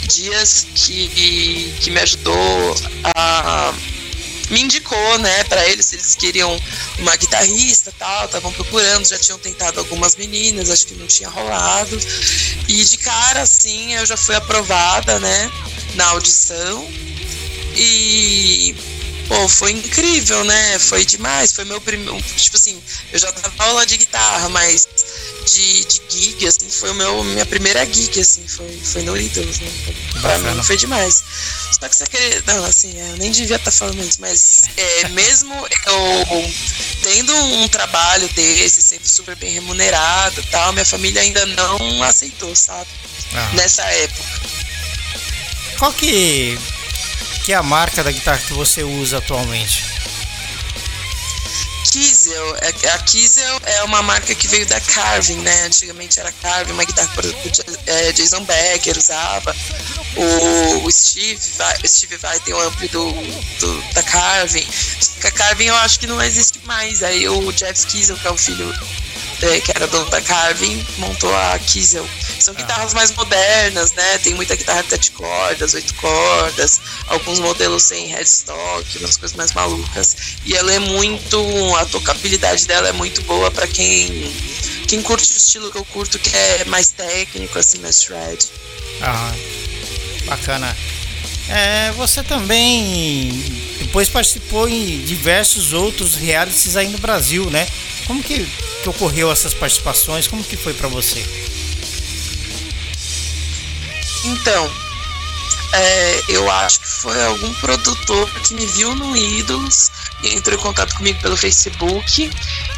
Dias, 0.08 0.66
que, 0.74 1.74
que 1.80 1.90
me 1.90 2.00
ajudou 2.00 2.76
a 3.14 3.74
me 4.50 4.60
indicou, 4.60 5.18
né, 5.18 5.44
para 5.44 5.66
eles, 5.68 5.92
eles 5.92 6.14
queriam 6.14 6.58
uma 6.98 7.16
guitarrista 7.16 7.92
tal, 7.98 8.26
estavam 8.26 8.52
procurando, 8.52 9.06
já 9.06 9.18
tinham 9.18 9.38
tentado 9.38 9.80
algumas 9.80 10.16
meninas, 10.16 10.70
acho 10.70 10.86
que 10.86 10.94
não 10.94 11.06
tinha 11.06 11.28
rolado. 11.28 11.98
E 12.68 12.84
de 12.84 12.96
cara, 12.98 13.42
assim, 13.42 13.94
eu 13.94 14.06
já 14.06 14.16
fui 14.16 14.34
aprovada, 14.34 15.18
né, 15.18 15.50
na 15.94 16.06
audição. 16.08 16.86
E 17.74 18.74
pô, 19.32 19.48
foi 19.48 19.72
incrível, 19.72 20.44
né? 20.44 20.78
Foi 20.78 21.04
demais. 21.04 21.52
Foi 21.52 21.64
meu 21.64 21.80
primeiro. 21.80 22.20
Tipo 22.36 22.56
assim, 22.56 22.80
eu 23.12 23.18
já 23.18 23.30
dava 23.30 23.64
aula 23.64 23.86
de 23.86 23.96
guitarra, 23.96 24.48
mas 24.50 24.86
de, 25.52 25.84
de 25.84 26.00
gig, 26.08 26.46
assim, 26.46 26.68
foi 26.68 26.90
o 26.90 26.94
meu, 26.94 27.24
minha 27.24 27.44
primeira 27.44 27.84
gig, 27.84 28.18
assim, 28.18 28.46
foi, 28.48 28.80
foi 28.82 29.02
no 29.02 29.16
Idols, 29.16 29.60
né? 29.60 29.70
Pra 30.20 30.38
mim 30.38 30.62
foi 30.62 30.76
demais. 30.76 31.22
Só 31.78 31.88
que 31.88 31.96
você 31.96 32.06
queria. 32.06 32.42
Não, 32.46 32.64
assim, 32.64 32.98
eu 32.98 33.16
nem 33.18 33.30
devia 33.30 33.56
estar 33.56 33.70
tá 33.70 33.76
falando 33.76 34.02
isso, 34.02 34.20
mas 34.20 34.62
é, 34.76 35.08
mesmo 35.10 35.54
eu 35.54 36.52
tendo 37.02 37.34
um 37.34 37.68
trabalho 37.68 38.28
desse, 38.34 38.80
sendo 38.80 39.06
super 39.06 39.36
bem 39.36 39.52
remunerado 39.52 40.42
tal, 40.50 40.72
minha 40.72 40.84
família 40.84 41.20
ainda 41.20 41.44
não 41.46 42.02
aceitou, 42.02 42.54
sabe? 42.54 42.88
Ah. 43.34 43.50
Nessa 43.54 43.82
época. 43.82 44.22
Qual 45.78 45.92
que, 45.92 46.58
que 47.44 47.52
é 47.52 47.56
a 47.56 47.62
marca 47.62 48.04
da 48.04 48.12
guitarra 48.12 48.38
que 48.38 48.52
você 48.52 48.82
usa 48.82 49.18
atualmente? 49.18 49.91
Kiesel, 51.90 52.56
é, 52.56 52.88
a 52.90 52.98
Kiesel 52.98 53.60
é 53.64 53.82
uma 53.84 54.02
marca 54.02 54.34
que 54.34 54.48
veio 54.48 54.66
da 54.66 54.80
Carvin, 54.80 55.36
né? 55.36 55.62
Antigamente 55.64 56.20
era 56.20 56.32
Carvin, 56.32 56.72
uma 56.72 56.84
guitarra 56.84 57.08
que 57.08 57.26
o 57.26 57.76
é, 57.86 58.12
Jason 58.12 58.44
Becker 58.44 58.96
usava. 58.96 59.54
O, 60.84 60.90
Steve, 60.90 61.40
vai, 61.56 61.76
Steve 61.86 62.16
vai 62.18 62.38
ter 62.40 62.54
o 62.54 62.60
ampli 62.60 62.88
do, 62.88 63.12
do, 63.12 63.92
da 63.94 64.02
Carvin. 64.02 64.66
A 65.24 65.30
Carvin 65.30 65.64
eu 65.64 65.76
acho 65.76 65.98
que 65.98 66.06
não 66.06 66.20
existe 66.22 66.60
mais. 66.64 67.02
Aí 67.02 67.28
o 67.28 67.52
Jeff 67.52 67.86
Kiesel, 67.86 68.16
que 68.16 68.26
é 68.26 68.30
o 68.30 68.36
filho 68.36 68.72
é, 69.42 69.60
que 69.60 69.72
era 69.74 69.86
dono 69.86 70.08
da 70.10 70.20
Carvin, 70.20 70.84
montou 70.98 71.34
a 71.34 71.58
Kiesel. 71.58 72.08
São 72.38 72.54
guitarras 72.54 72.94
mais 72.94 73.12
modernas, 73.12 73.92
né? 73.92 74.18
Tem 74.18 74.34
muita 74.34 74.56
guitarra 74.56 74.82
de 74.82 74.90
sete 74.90 75.10
cordas, 75.12 75.74
oito 75.74 75.94
cordas, 75.94 76.80
alguns 77.06 77.38
modelos 77.40 77.82
sem 77.82 78.06
headstock, 78.06 78.98
umas 78.98 79.16
coisas 79.16 79.36
mais 79.36 79.52
malucas. 79.52 80.16
E 80.44 80.54
ela 80.54 80.72
é 80.72 80.78
muito. 80.78 81.76
A 81.76 81.84
tocabilidade 81.86 82.66
dela 82.66 82.88
é 82.88 82.92
muito 82.92 83.22
boa 83.22 83.50
para 83.50 83.66
quem, 83.66 84.32
quem 84.86 85.02
curte 85.02 85.32
o 85.32 85.36
estilo 85.36 85.70
que 85.70 85.78
eu 85.78 85.84
curto, 85.86 86.18
que 86.18 86.36
é 86.36 86.64
mais 86.66 86.88
técnico, 86.90 87.58
assim, 87.58 87.78
mais 87.78 88.02
shred. 88.02 88.46
Ah, 89.00 89.32
bacana. 90.26 90.76
É, 91.48 91.92
você 91.92 92.22
também 92.22 93.30
depois 93.78 94.08
participou 94.08 94.68
em 94.68 95.04
diversos 95.04 95.72
outros 95.72 96.14
realities 96.14 96.76
aí 96.76 96.88
no 96.88 96.98
Brasil, 96.98 97.50
né? 97.50 97.66
Como 98.06 98.22
que 98.22 98.46
que 98.82 98.88
ocorreu 98.88 99.30
essas 99.30 99.54
participações? 99.54 100.26
Como 100.26 100.42
que 100.42 100.56
foi 100.56 100.74
para 100.74 100.88
você? 100.88 101.24
Então, 104.24 104.70
é, 105.72 106.20
eu 106.28 106.50
acho 106.50 106.80
que 106.80 106.86
foi 106.86 107.24
algum 107.24 107.52
produtor 107.54 108.28
que 108.42 108.54
me 108.54 108.66
viu 108.66 108.94
no 108.94 109.16
Ídolos 109.16 109.90
e 110.22 110.34
entrou 110.34 110.58
em 110.58 110.62
contato 110.62 110.94
comigo 110.96 111.20
pelo 111.20 111.36
Facebook. 111.36 112.30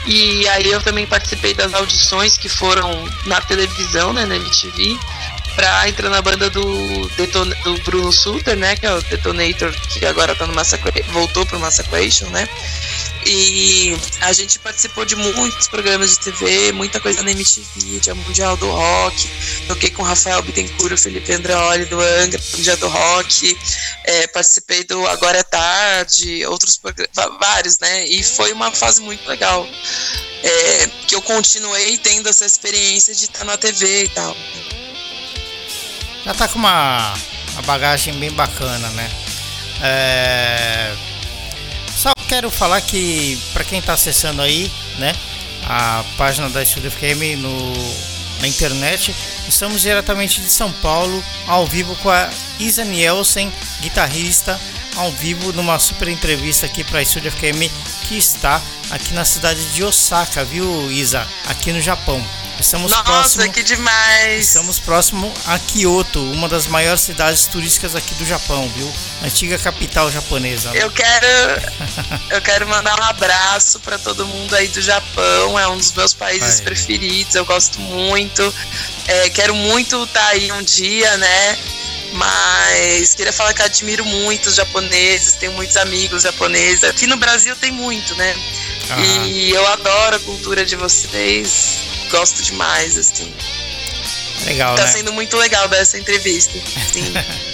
E 0.07 0.49
aí 0.49 0.71
eu 0.71 0.81
também 0.83 1.07
participei 1.07 1.55
das 1.55 1.73
audições 1.75 2.37
que 2.37 2.49
foram 2.49 2.91
na 3.27 3.41
televisão, 3.41 4.13
né, 4.13 4.27
na 4.27 4.37
MTV, 4.37 4.99
para 5.57 5.89
entrar 5.89 6.11
na 6.11 6.21
banda 6.21 6.51
do, 6.51 7.09
Deton 7.17 7.47
do 7.65 7.79
Bruno 7.83 8.13
Suter, 8.13 8.57
né, 8.57 8.77
que 8.77 8.87
é 8.87 8.93
o 8.93 9.03
Detonator, 9.03 9.73
que 9.89 10.05
agora 10.05 10.35
tá 10.35 10.47
no 10.47 10.55
Massacre 10.55 11.03
voltou 11.13 11.47
pro 11.47 11.59
Massacration, 11.59 12.29
né? 12.29 12.49
E 13.27 13.97
a 14.21 14.33
gente 14.35 14.59
participou 14.59 15.05
de 15.05 15.17
muitos 15.17 15.67
programas 15.69 16.11
de 16.11 16.21
TV, 16.21 16.73
muita 16.73 17.01
coisa 17.01 17.23
na 17.23 17.31
MTV, 17.31 18.01
Dia 18.01 18.15
Mundial 18.15 18.55
do 18.59 18.71
Rock. 18.71 19.31
Toquei 19.67 19.91
com 19.91 20.03
Rafael 20.03 20.43
Bittencourt, 20.43 20.93
o 20.93 20.99
Felipe 20.99 21.33
Andreoli 21.33 21.87
do 21.87 21.99
Angra, 22.01 22.41
Dia 22.57 22.77
do 22.77 22.87
Rock. 22.87 23.57
É, 24.05 24.27
participei 24.27 24.85
do 24.85 25.07
Agora 25.07 25.39
é 25.39 25.43
Tarde, 25.43 26.45
outros 26.47 26.79
vários, 27.41 27.79
né? 27.79 28.07
E 28.09 28.23
foi 28.23 28.53
uma 28.53 28.71
fase 28.71 29.01
muito 29.01 29.27
legal. 29.27 29.67
É, 30.43 30.87
que 31.07 31.15
eu 31.15 31.23
continuei 31.23 31.97
tendo 31.97 32.29
essa 32.29 32.45
experiência 32.45 33.15
de 33.15 33.25
estar 33.25 33.45
na 33.45 33.57
TV 33.57 34.05
e 34.05 34.09
tal. 34.11 34.37
Já 36.27 36.35
tá 36.35 36.47
com 36.47 36.59
uma, 36.59 37.15
uma 37.53 37.63
bagagem 37.63 38.13
bem 38.19 38.31
bacana, 38.33 38.91
né? 38.91 39.11
É 39.83 41.14
quero 42.29 42.51
falar 42.51 42.81
que 42.81 43.39
para 43.53 43.65
quem 43.65 43.79
está 43.79 43.93
acessando 43.93 44.43
aí, 44.43 44.71
né, 44.99 45.13
a 45.67 46.05
página 46.17 46.49
da 46.49 46.65
Studio 46.65 46.91
FM 46.91 47.39
no, 47.39 47.73
na 48.41 48.49
internet, 48.49 49.15
estamos 49.49 49.81
diretamente 49.81 50.41
de 50.41 50.51
São 50.51 50.71
Paulo, 50.73 51.23
ao 51.47 51.67
vivo 51.67 51.95
com 51.97 52.11
a 52.11 52.31
Isa 52.59 52.85
Nielsen, 52.85 53.53
guitarrista, 53.81 54.61
ao 54.97 55.11
vivo 55.13 55.53
numa 55.53 55.79
super 55.79 56.09
entrevista 56.09 56.67
aqui 56.67 56.85
para 56.85 57.01
a 57.01 57.05
Studio 57.05 57.31
FM 57.33 57.71
que 58.07 58.17
está 58.17 58.61
aqui 58.91 59.13
na 59.15 59.25
cidade 59.25 59.73
de 59.73 59.83
Osaka, 59.83 60.45
viu, 60.45 60.91
Isa? 60.91 61.27
Aqui 61.47 61.73
no 61.73 61.81
Japão. 61.81 62.25
Estamos 62.59 62.93
Nossa, 62.93 63.05
próximo, 63.05 63.53
que 63.53 63.63
demais! 63.65 64.47
Estamos 64.47 64.79
próximo 64.79 65.33
a 65.47 65.59
Kyoto, 65.59 66.23
uma 66.31 66.49
das 66.49 66.69
maiores 66.69 67.03
cidades 67.03 67.47
turísticas 67.47 67.97
aqui 67.97 68.15
do 68.15 68.25
Japão, 68.25 68.69
viu? 68.77 68.91
Antiga 69.25 69.59
capital 69.59 70.11
japonesa. 70.11 70.71
Eu 70.75 70.91
quero, 70.91 71.27
eu 72.31 72.41
quero 72.41 72.69
mandar 72.69 72.99
um 73.01 73.05
abraço 73.05 73.81
para 73.81 73.99
todo 73.99 74.25
mundo 74.27 74.55
aí 74.55 74.69
do 74.69 74.81
Japão. 74.81 75.59
É 75.59 75.67
um 75.67 75.77
dos 75.77 75.93
meus 75.93 76.15
países 76.15 76.57
Vai. 76.57 76.67
preferidos. 76.67 77.35
Eu 77.35 77.45
gosto 77.45 77.81
muito. 77.81 78.55
É, 79.09 79.31
quero 79.31 79.55
muito 79.55 80.05
estar 80.05 80.21
tá 80.21 80.29
aí 80.29 80.53
um 80.53 80.63
dia, 80.63 81.17
né? 81.17 81.59
Mas 82.13 83.15
queria 83.15 83.33
falar 83.33 83.53
que 83.55 83.63
admiro 83.63 84.05
muito 84.05 84.47
os 84.47 84.55
japoneses, 84.55 85.35
tenho 85.35 85.53
muitos 85.53 85.77
amigos 85.77 86.23
japoneses. 86.23 86.85
Aqui 86.85 87.07
no 87.07 87.17
Brasil 87.17 87.57
tem 87.57 87.73
muito, 87.73 88.15
né? 88.17 88.35
E 88.99 89.51
eu 89.51 89.67
adoro 89.69 90.17
a 90.17 90.21
cultura 90.21 90.65
de 90.65 90.77
vocês, 90.77 91.79
gosto 92.11 92.43
demais, 92.43 92.97
assim. 92.99 93.33
Legal, 94.45 94.75
tá 94.77 94.85
né? 94.85 94.91
sendo 94.91 95.13
muito 95.13 95.37
legal 95.37 95.67
dessa 95.69 95.99
entrevista. 95.99 96.53
Sim. 96.93 97.13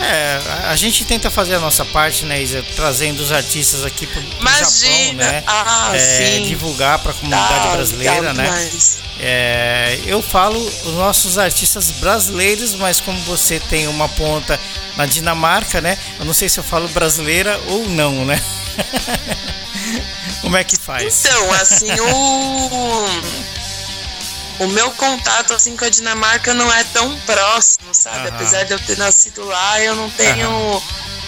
É, 0.00 0.40
a 0.64 0.76
gente 0.76 1.04
tenta 1.04 1.30
fazer 1.30 1.56
a 1.56 1.60
nossa 1.60 1.84
parte, 1.84 2.24
né, 2.24 2.42
Isa, 2.42 2.64
trazendo 2.74 3.20
os 3.20 3.30
artistas 3.30 3.84
aqui 3.84 4.06
pro, 4.06 4.22
pro 4.22 4.48
Japão, 4.48 5.12
né? 5.14 5.44
Ah, 5.46 5.92
é, 5.94 6.40
divulgar 6.40 6.98
para 7.00 7.10
a 7.10 7.14
comunidade 7.14 7.64
tá, 7.64 7.72
brasileira, 7.72 8.32
né? 8.32 8.70
É, 9.18 10.00
eu 10.06 10.22
falo 10.22 10.58
os 10.58 10.94
nossos 10.94 11.36
artistas 11.36 11.90
brasileiros, 11.90 12.74
mas 12.74 12.98
como 12.98 13.20
você 13.24 13.60
tem 13.60 13.86
uma 13.88 14.08
ponta 14.08 14.58
na 14.96 15.04
Dinamarca, 15.04 15.82
né? 15.82 15.98
Eu 16.18 16.24
não 16.24 16.32
sei 16.32 16.48
se 16.48 16.58
eu 16.58 16.64
falo 16.64 16.88
brasileira 16.88 17.60
ou 17.66 17.86
não, 17.90 18.24
né? 18.24 18.42
como 20.40 20.56
é 20.56 20.64
que 20.64 20.78
faz? 20.78 21.26
Então, 21.26 21.52
assim, 21.52 21.90
o 22.00 23.50
o 24.60 24.68
meu 24.68 24.90
contato 24.92 25.54
assim 25.54 25.74
com 25.74 25.86
a 25.86 25.88
Dinamarca 25.88 26.52
não 26.52 26.70
é 26.70 26.84
tão 26.84 27.18
próximo, 27.20 27.79
sabe? 27.94 28.28
Uhum. 28.28 28.34
Apesar 28.34 28.64
de 28.64 28.72
eu 28.72 28.78
ter 28.78 28.96
nascido 28.98 29.44
lá, 29.44 29.80
eu 29.82 29.94
não 29.94 30.10
tenho 30.10 30.50
uhum. 30.50 30.82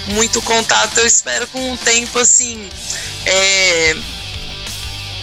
muito 0.08 0.40
contato. 0.42 0.98
Eu 0.98 1.06
espero 1.06 1.46
com 1.48 1.72
o 1.72 1.76
tempo 1.78 2.18
assim 2.18 2.68
é, 3.26 3.96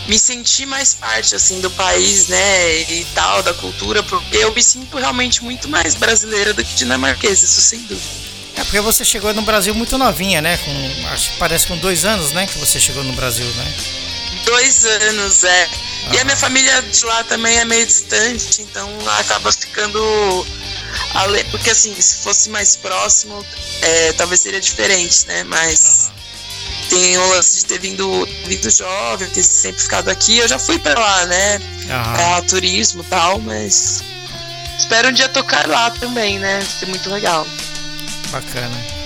me 0.07 0.17
sentir 0.17 0.65
mais 0.65 0.95
parte 0.95 1.35
assim 1.35 1.61
do 1.61 1.69
país, 1.71 2.27
né? 2.27 2.81
E 2.81 3.05
tal 3.13 3.43
da 3.43 3.53
cultura, 3.53 4.01
porque 4.03 4.37
eu 4.37 4.53
me 4.53 4.63
sinto 4.63 4.97
realmente 4.97 5.43
muito 5.43 5.69
mais 5.69 5.95
brasileira 5.95 6.53
do 6.53 6.63
que 6.63 6.73
dinamarquesa, 6.73 7.45
isso 7.45 7.61
sem 7.61 7.79
dúvida. 7.81 8.19
É 8.55 8.63
porque 8.63 8.81
você 8.81 9.05
chegou 9.05 9.33
no 9.33 9.41
Brasil 9.43 9.73
muito 9.73 9.97
novinha, 9.97 10.41
né? 10.41 10.57
Com, 10.57 11.07
acho 11.13 11.31
que 11.31 11.37
parece 11.37 11.67
com 11.67 11.77
dois 11.77 12.03
anos, 12.03 12.31
né? 12.31 12.45
Que 12.45 12.57
você 12.57 12.79
chegou 12.79 13.03
no 13.03 13.13
Brasil, 13.13 13.45
né? 13.45 13.73
Dois 14.43 14.85
anos, 14.85 15.43
é. 15.43 15.69
E 16.11 16.17
a 16.17 16.25
minha 16.25 16.35
família 16.35 16.81
de 16.81 17.05
lá 17.05 17.23
também 17.23 17.57
é 17.57 17.65
meio 17.65 17.85
distante, 17.85 18.61
então 18.63 18.89
acaba 19.19 19.51
ficando. 19.51 20.45
Porque 21.51 21.69
assim, 21.69 21.99
se 21.99 22.17
fosse 22.17 22.49
mais 22.49 22.75
próximo, 22.75 23.45
é, 23.81 24.13
talvez 24.13 24.41
seria 24.41 24.59
diferente, 24.59 25.25
né? 25.27 25.43
Mas 25.43 26.09
uhum. 26.09 26.89
tem 26.89 27.17
o 27.17 27.29
lance 27.29 27.57
de 27.57 27.65
ter 27.65 27.79
vindo, 27.79 28.27
vindo 28.45 28.69
jovem, 28.69 29.29
ter 29.29 29.43
sempre 29.43 29.81
ficado 29.81 30.09
aqui. 30.09 30.37
Eu 30.37 30.47
já 30.47 30.59
fui 30.59 30.79
para 30.79 30.99
lá, 30.99 31.25
né? 31.25 31.57
Uhum. 31.57 32.13
Pra 32.13 32.41
turismo 32.43 33.01
e 33.01 33.05
tal, 33.05 33.39
mas 33.39 34.03
espero 34.77 35.09
um 35.09 35.11
dia 35.11 35.29
tocar 35.29 35.67
lá 35.67 35.91
também, 35.91 36.39
né? 36.39 36.61
Ser 36.61 36.85
muito 36.87 37.09
legal. 37.09 37.45
Bacana. 38.29 38.99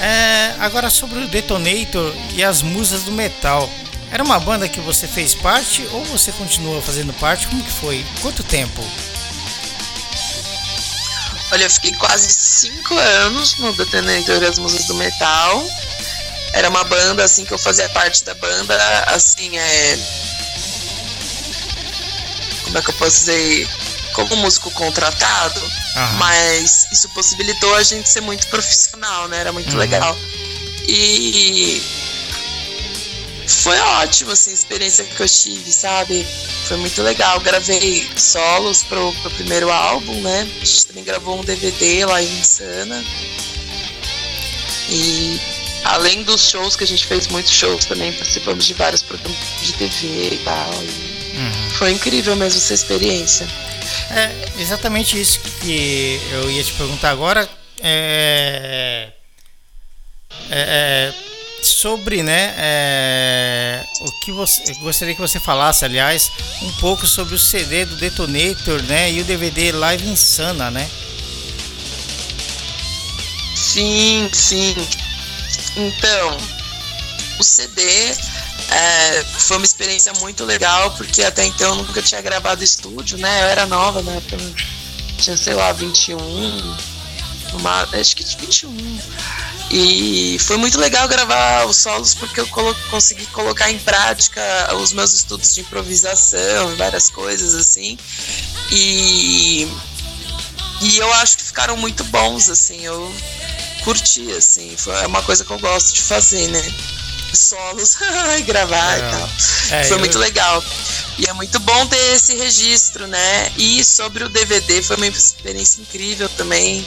É, 0.00 0.54
agora 0.60 0.90
sobre 0.90 1.20
o 1.20 1.28
Detonator 1.28 2.14
e 2.34 2.44
as 2.44 2.62
musas 2.62 3.02
do 3.02 3.12
metal. 3.12 3.68
Era 4.10 4.22
uma 4.22 4.38
banda 4.38 4.68
que 4.68 4.80
você 4.80 5.08
fez 5.08 5.34
parte 5.34 5.86
ou 5.92 6.04
você 6.04 6.30
continua 6.32 6.80
fazendo 6.80 7.12
parte? 7.14 7.48
Como 7.48 7.62
que 7.62 7.72
foi? 7.72 8.04
Quanto 8.22 8.42
tempo? 8.44 8.82
Olha, 11.52 11.64
eu 11.64 11.70
fiquei 11.70 11.92
quase 11.92 12.28
cinco 12.30 12.94
anos 12.96 13.56
no 13.56 13.72
Detonator 13.72 14.42
as 14.42 14.58
Musas 14.58 14.84
do 14.86 14.94
Metal. 14.94 15.66
Era 16.52 16.68
uma 16.68 16.84
banda 16.84 17.22
assim 17.24 17.44
que 17.44 17.52
eu 17.52 17.58
fazia 17.58 17.88
parte 17.90 18.24
da 18.24 18.34
banda, 18.34 18.76
assim, 19.08 19.56
é. 19.56 19.98
Como 22.64 22.78
é 22.78 22.82
que 22.82 22.90
eu 22.90 22.94
posso 22.94 23.18
dizer? 23.18 23.68
Como 24.12 24.34
músico 24.36 24.70
contratado, 24.70 25.60
mas 26.18 26.86
isso 26.90 27.06
possibilitou 27.10 27.74
a 27.74 27.82
gente 27.82 28.08
ser 28.08 28.22
muito 28.22 28.46
profissional, 28.48 29.28
né? 29.28 29.40
Era 29.40 29.52
muito 29.52 29.70
uhum. 29.72 29.78
legal. 29.78 30.16
E 30.88 31.82
foi 33.46 33.78
ótimo, 33.78 34.32
assim, 34.32 34.50
a 34.50 34.54
experiência 34.54 35.04
que 35.04 35.20
eu 35.20 35.28
tive, 35.28 35.70
sabe? 35.70 36.26
Foi 36.66 36.76
muito 36.76 37.00
legal. 37.02 37.38
Gravei 37.40 38.06
solos 38.16 38.82
pro, 38.82 39.12
pro 39.22 39.30
primeiro 39.32 39.70
álbum, 39.70 40.20
né? 40.20 40.48
A 40.60 40.64
gente 40.64 40.86
também 40.86 41.04
gravou 41.04 41.38
um 41.38 41.44
DVD 41.44 42.04
lá 42.04 42.20
em 42.20 42.38
Insana. 42.40 43.04
E 44.90 45.40
além 45.84 46.24
dos 46.24 46.50
shows, 46.50 46.74
que 46.74 46.82
a 46.82 46.86
gente 46.86 47.06
fez 47.06 47.28
muitos 47.28 47.52
shows 47.52 47.84
também, 47.84 48.12
participamos 48.12 48.64
de 48.66 48.74
vários 48.74 49.02
programas 49.02 49.38
de 49.62 49.72
TV 49.74 50.34
e 50.34 50.40
tal. 50.44 50.72
E 50.82 51.36
uhum. 51.36 51.70
Foi 51.78 51.92
incrível 51.92 52.34
mesmo 52.34 52.58
essa 52.58 52.74
experiência. 52.74 53.46
É 54.10 54.60
exatamente 54.60 55.20
isso 55.20 55.40
que 55.60 56.20
eu 56.32 56.50
ia 56.50 56.64
te 56.64 56.72
perguntar 56.72 57.10
agora. 57.10 57.48
É, 57.80 59.12
é, 60.50 61.12
é 61.12 61.35
sobre, 61.66 62.22
né, 62.22 62.54
é, 62.56 63.84
o 64.00 64.10
que 64.20 64.32
você 64.32 64.74
gostaria 64.74 65.14
que 65.14 65.20
você 65.20 65.40
falasse, 65.40 65.84
aliás, 65.84 66.30
um 66.62 66.72
pouco 66.72 67.06
sobre 67.06 67.34
o 67.34 67.38
CD 67.38 67.84
do 67.84 67.96
Detonator, 67.96 68.82
né, 68.82 69.10
e 69.12 69.20
o 69.20 69.24
DVD 69.24 69.72
Live 69.72 70.08
Insana, 70.08 70.70
né? 70.70 70.88
Sim, 73.54 74.28
sim. 74.32 74.74
Então, 75.76 76.36
o 77.38 77.42
CD 77.42 77.82
é, 78.70 79.24
foi 79.38 79.56
uma 79.58 79.66
experiência 79.66 80.12
muito 80.14 80.44
legal, 80.44 80.90
porque 80.92 81.22
até 81.22 81.44
então 81.44 81.68
eu 81.70 81.74
nunca 81.76 82.02
tinha 82.02 82.20
gravado 82.20 82.64
estúdio, 82.64 83.18
né? 83.18 83.42
Eu 83.42 83.46
era 83.46 83.66
nova 83.66 84.00
época, 84.10 84.36
tinha, 85.18 85.36
sei 85.36 85.54
lá, 85.54 85.72
21, 85.72 86.16
uma, 86.16 86.76
acho 88.00 88.16
que 88.16 88.24
21. 88.24 89.00
E 89.70 90.38
foi 90.40 90.56
muito 90.56 90.78
legal 90.78 91.08
gravar 91.08 91.66
os 91.66 91.76
solos 91.76 92.14
porque 92.14 92.40
eu 92.40 92.46
colo 92.48 92.74
consegui 92.88 93.26
colocar 93.26 93.70
em 93.70 93.78
prática 93.78 94.40
os 94.76 94.92
meus 94.92 95.12
estudos 95.12 95.54
de 95.54 95.62
improvisação 95.62 96.72
e 96.72 96.76
várias 96.76 97.10
coisas 97.10 97.54
assim. 97.54 97.98
E, 98.70 99.68
e 100.82 100.98
eu 100.98 101.12
acho 101.14 101.38
que 101.38 101.44
ficaram 101.44 101.76
muito 101.76 102.04
bons, 102.04 102.48
assim, 102.48 102.84
eu 102.84 103.12
curti, 103.82 104.30
assim, 104.32 104.76
foi 104.76 105.06
uma 105.06 105.22
coisa 105.22 105.44
que 105.44 105.50
eu 105.50 105.58
gosto 105.58 105.94
de 105.94 106.02
fazer, 106.02 106.48
né? 106.48 106.74
Solos 107.34 107.96
e 108.38 108.42
gravar 108.42 108.94
é. 108.94 108.98
e 108.98 109.10
tal. 109.10 109.30
É, 109.70 109.84
foi 109.84 109.96
eu... 109.96 109.98
muito 109.98 110.18
legal. 110.18 110.62
E 111.18 111.26
é 111.26 111.32
muito 111.32 111.58
bom 111.60 111.86
ter 111.86 112.14
esse 112.14 112.36
registro, 112.36 113.06
né? 113.06 113.52
E 113.56 113.84
sobre 113.84 114.22
o 114.24 114.28
DVD 114.28 114.82
foi 114.82 114.96
uma 114.96 115.06
experiência 115.06 115.80
incrível 115.80 116.28
também 116.30 116.86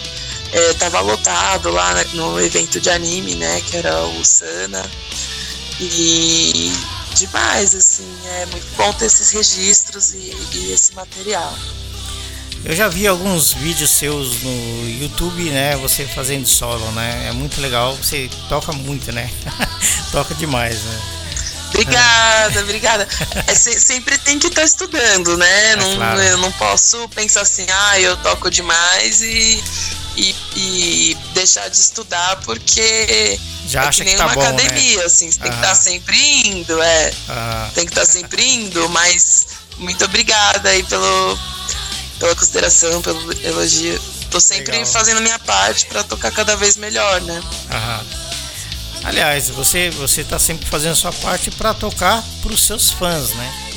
é, 0.51 0.73
tava 0.73 0.99
lotado 1.01 1.69
lá 1.71 1.93
no 2.13 2.39
evento 2.39 2.79
de 2.79 2.89
anime, 2.89 3.35
né? 3.35 3.61
Que 3.61 3.77
era 3.77 4.03
o 4.03 4.25
Sana. 4.25 4.83
E 5.79 6.71
demais, 7.15 7.75
assim, 7.75 8.09
é 8.25 8.45
muito 8.47 8.67
bom 8.75 8.91
ter 8.93 9.05
esses 9.05 9.31
registros 9.31 10.13
e, 10.13 10.35
e 10.53 10.71
esse 10.71 10.93
material. 10.93 11.53
Eu 12.65 12.75
já 12.75 12.89
vi 12.89 13.07
alguns 13.07 13.53
vídeos 13.53 13.89
seus 13.89 14.41
no 14.41 14.89
YouTube, 15.01 15.49
né? 15.49 15.77
Você 15.77 16.05
fazendo 16.05 16.45
solo, 16.45 16.91
né? 16.91 17.27
É 17.29 17.31
muito 17.31 17.61
legal, 17.61 17.95
você 17.95 18.29
toca 18.49 18.71
muito, 18.73 19.11
né? 19.11 19.29
toca 20.11 20.35
demais, 20.35 20.83
né? 20.83 21.01
Obrigada, 21.69 22.61
obrigada. 22.61 23.07
É, 23.47 23.53
sempre 23.55 24.17
tem 24.17 24.37
que 24.39 24.47
estar 24.47 24.61
tá 24.61 24.67
estudando, 24.67 25.37
né? 25.37 25.71
É, 25.71 25.75
não, 25.77 25.95
claro. 25.95 26.21
Eu 26.21 26.37
não 26.39 26.51
posso 26.53 27.07
pensar 27.09 27.41
assim, 27.41 27.65
ah, 27.69 27.99
eu 28.01 28.17
toco 28.17 28.49
demais 28.49 29.21
e 29.21 29.63
e, 30.19 30.35
e 30.55 31.17
deixar 31.33 31.69
de 31.69 31.77
estudar 31.77 32.37
porque 32.41 33.39
já 33.67 33.83
é 33.83 33.87
acha 33.87 33.99
que 33.99 34.05
nem 34.05 34.15
que 34.15 34.17
tá 34.17 34.25
uma 34.27 34.35
bom, 34.35 34.41
academia, 34.41 34.97
né? 34.97 35.05
assim, 35.05 35.31
você 35.31 35.39
tem 35.39 35.51
que 35.51 35.57
estar 35.57 35.69
tá 35.69 35.75
sempre 35.75 36.47
indo, 36.47 36.81
é. 36.81 37.13
Tem 37.73 37.85
que 37.85 37.91
estar 37.91 38.05
tá 38.05 38.11
sempre 38.11 38.43
indo, 38.45 38.89
mas 38.89 39.47
muito 39.77 40.03
obrigada 40.03 40.69
aí 40.69 40.83
pelo, 40.83 41.39
pela 42.19 42.35
consideração, 42.35 43.01
pelo 43.01 43.31
elogio. 43.45 43.99
Tô 44.29 44.39
sempre 44.39 44.73
Legal. 44.73 44.85
fazendo 44.85 45.21
minha 45.21 45.39
parte 45.39 45.85
para 45.87 46.03
tocar 46.03 46.31
cada 46.31 46.55
vez 46.55 46.75
melhor, 46.77 47.21
né? 47.21 47.41
Aham. 47.71 48.05
Aliás, 49.05 49.49
você 49.49 49.89
você 49.91 50.25
tá 50.25 50.37
sempre 50.37 50.65
fazendo 50.65 50.91
a 50.91 50.95
sua 50.95 51.13
parte 51.13 51.49
para 51.51 51.73
tocar 51.73 52.21
para 52.41 52.51
os 52.51 52.65
seus 52.67 52.91
fãs, 52.91 53.29
né? 53.29 53.69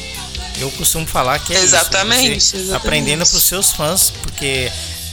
Eu 0.58 0.70
costumo 0.72 1.06
falar 1.06 1.38
que 1.38 1.54
é 1.54 1.60
exatamente, 1.60 2.36
isso, 2.36 2.56
exatamente. 2.56 2.76
aprendendo 2.76 3.24
para 3.26 3.36
os 3.36 3.44
seus 3.44 3.72
fãs, 3.72 4.10
porque 4.10 4.70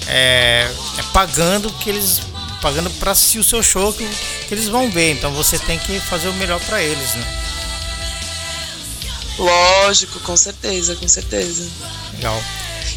é, 0.08 0.70
é 0.98 1.04
pagando 1.14 1.72
que 1.74 1.90
eles 1.90 2.22
pagando 2.62 2.90
para 2.92 3.12
assistir 3.12 3.40
o 3.40 3.44
seu 3.44 3.64
show 3.64 3.94
que, 3.94 4.08
que, 4.48 4.54
eles 4.54 4.68
vão 4.68 4.90
ver. 4.92 5.14
Então 5.14 5.32
você 5.34 5.58
tem 5.60 5.80
que 5.80 6.00
fazer 6.00 6.28
o 6.28 6.34
melhor 6.34 6.60
para 6.62 6.82
eles, 6.82 7.14
né? 7.16 7.40
Lógico, 9.38 10.20
com 10.20 10.36
certeza, 10.36 10.96
com 10.96 11.08
certeza. 11.08 11.66
Legal. 12.14 12.44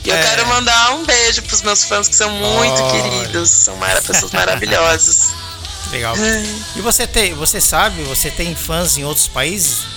E 0.05 0.09
eu 0.09 0.17
é... 0.17 0.23
quero 0.23 0.47
mandar 0.49 0.95
um 0.95 1.05
beijo 1.05 1.43
pros 1.43 1.63
meus 1.63 1.85
fãs 1.85 2.09
que 2.09 2.17
são 2.17 2.31
muito 2.31 2.83
queridos, 2.91 3.49
são 3.49 3.77
mar 3.77 4.03
pessoas 4.03 4.33
maravilhosas. 4.33 5.31
Legal. 5.93 6.15
E 6.75 6.81
você 6.81 7.07
tem, 7.07 7.35
você 7.35 7.61
sabe, 7.61 8.03
você 8.05 8.31
tem 8.31 8.55
fãs 8.57 8.97
em 8.97 9.05
outros 9.05 9.29
países? 9.29 9.92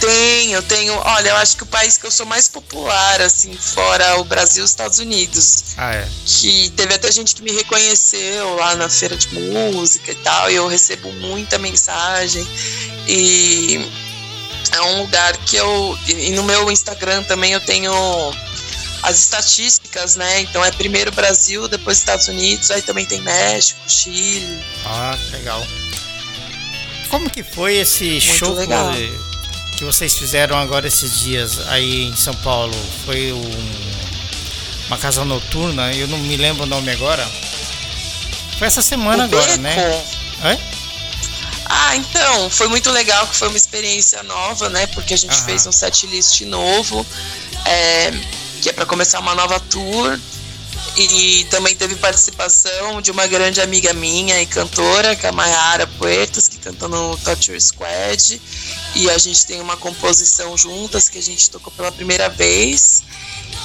Tenho, 0.00 0.62
tenho. 0.62 0.94
Olha, 0.94 1.28
eu 1.28 1.36
acho 1.36 1.56
que 1.58 1.62
o 1.62 1.66
país 1.66 1.98
que 1.98 2.06
eu 2.06 2.10
sou 2.10 2.24
mais 2.24 2.48
popular, 2.48 3.20
assim, 3.20 3.54
fora 3.54 4.18
o 4.18 4.24
Brasil, 4.24 4.64
os 4.64 4.70
Estados 4.70 4.98
Unidos. 4.98 5.64
Ah, 5.76 5.94
é? 5.94 6.08
Que 6.24 6.70
teve 6.70 6.94
até 6.94 7.12
gente 7.12 7.34
que 7.34 7.42
me 7.42 7.52
reconheceu 7.52 8.56
lá 8.56 8.74
na 8.76 8.88
feira 8.88 9.16
de 9.16 9.28
música 9.34 10.10
e 10.10 10.14
tal, 10.16 10.50
e 10.50 10.54
eu 10.54 10.66
recebo 10.66 11.12
muita 11.12 11.58
mensagem. 11.58 12.46
E 13.06 13.86
é 14.72 14.80
um 14.82 15.02
lugar 15.02 15.36
que 15.36 15.56
eu. 15.56 15.98
E 16.08 16.30
no 16.30 16.44
meu 16.44 16.70
Instagram 16.70 17.22
também 17.24 17.52
eu 17.52 17.60
tenho 17.60 17.92
as 19.02 19.18
estatísticas, 19.18 20.16
né? 20.16 20.40
Então 20.40 20.64
é 20.64 20.70
primeiro 20.70 21.12
Brasil, 21.12 21.68
depois 21.68 21.98
Estados 21.98 22.26
Unidos, 22.28 22.70
aí 22.70 22.80
também 22.80 23.04
tem 23.04 23.20
México, 23.20 23.80
Chile. 23.86 24.60
Ah, 24.86 25.16
legal. 25.32 25.66
Como 27.10 27.28
que 27.28 27.42
foi 27.42 27.76
esse 27.76 28.04
Muito 28.04 28.22
show 28.22 28.54
legal. 28.54 28.92
que 28.92 29.29
vocês 29.84 30.16
fizeram 30.16 30.58
agora 30.58 30.86
esses 30.86 31.18
dias 31.20 31.66
aí 31.68 32.04
em 32.04 32.16
São 32.16 32.34
Paulo? 32.34 32.74
Foi 33.04 33.32
um, 33.32 33.50
uma 34.88 34.98
casa 34.98 35.24
noturna, 35.24 35.92
eu 35.94 36.08
não 36.08 36.18
me 36.18 36.36
lembro 36.36 36.64
o 36.64 36.66
nome 36.66 36.90
agora. 36.90 37.26
Foi 38.58 38.66
essa 38.66 38.82
semana 38.82 39.24
o 39.24 39.26
agora, 39.26 39.46
Beco. 39.56 39.62
né? 39.62 40.00
Ah, 41.72 41.96
então, 41.96 42.50
foi 42.50 42.66
muito 42.68 42.90
legal, 42.90 43.26
que 43.28 43.36
foi 43.36 43.48
uma 43.48 43.56
experiência 43.56 44.22
nova, 44.24 44.68
né? 44.68 44.86
Porque 44.88 45.14
a 45.14 45.16
gente 45.16 45.36
Aham. 45.36 45.44
fez 45.44 45.66
um 45.66 45.72
set 45.72 46.06
list 46.08 46.40
novo, 46.42 47.06
é, 47.64 48.10
que 48.60 48.68
é 48.68 48.72
para 48.72 48.84
começar 48.84 49.20
uma 49.20 49.34
nova 49.34 49.58
tour. 49.60 50.18
E 51.02 51.44
também 51.44 51.74
teve 51.74 51.96
participação 51.96 53.00
de 53.00 53.10
uma 53.10 53.26
grande 53.26 53.60
amiga 53.60 53.92
minha 53.94 54.40
e 54.42 54.46
cantora, 54.46 55.16
que 55.16 55.24
é 55.24 55.30
a 55.30 55.32
Mayara 55.32 55.86
Puertas, 55.86 56.46
que 56.46 56.58
canta 56.58 56.86
no 56.88 57.16
Torture 57.18 57.58
Squad. 57.58 58.40
E 58.94 59.08
a 59.08 59.16
gente 59.16 59.46
tem 59.46 59.60
uma 59.60 59.76
composição 59.76 60.56
juntas 60.58 61.08
que 61.08 61.18
a 61.18 61.22
gente 61.22 61.48
tocou 61.48 61.72
pela 61.72 61.90
primeira 61.90 62.28
vez. 62.28 63.02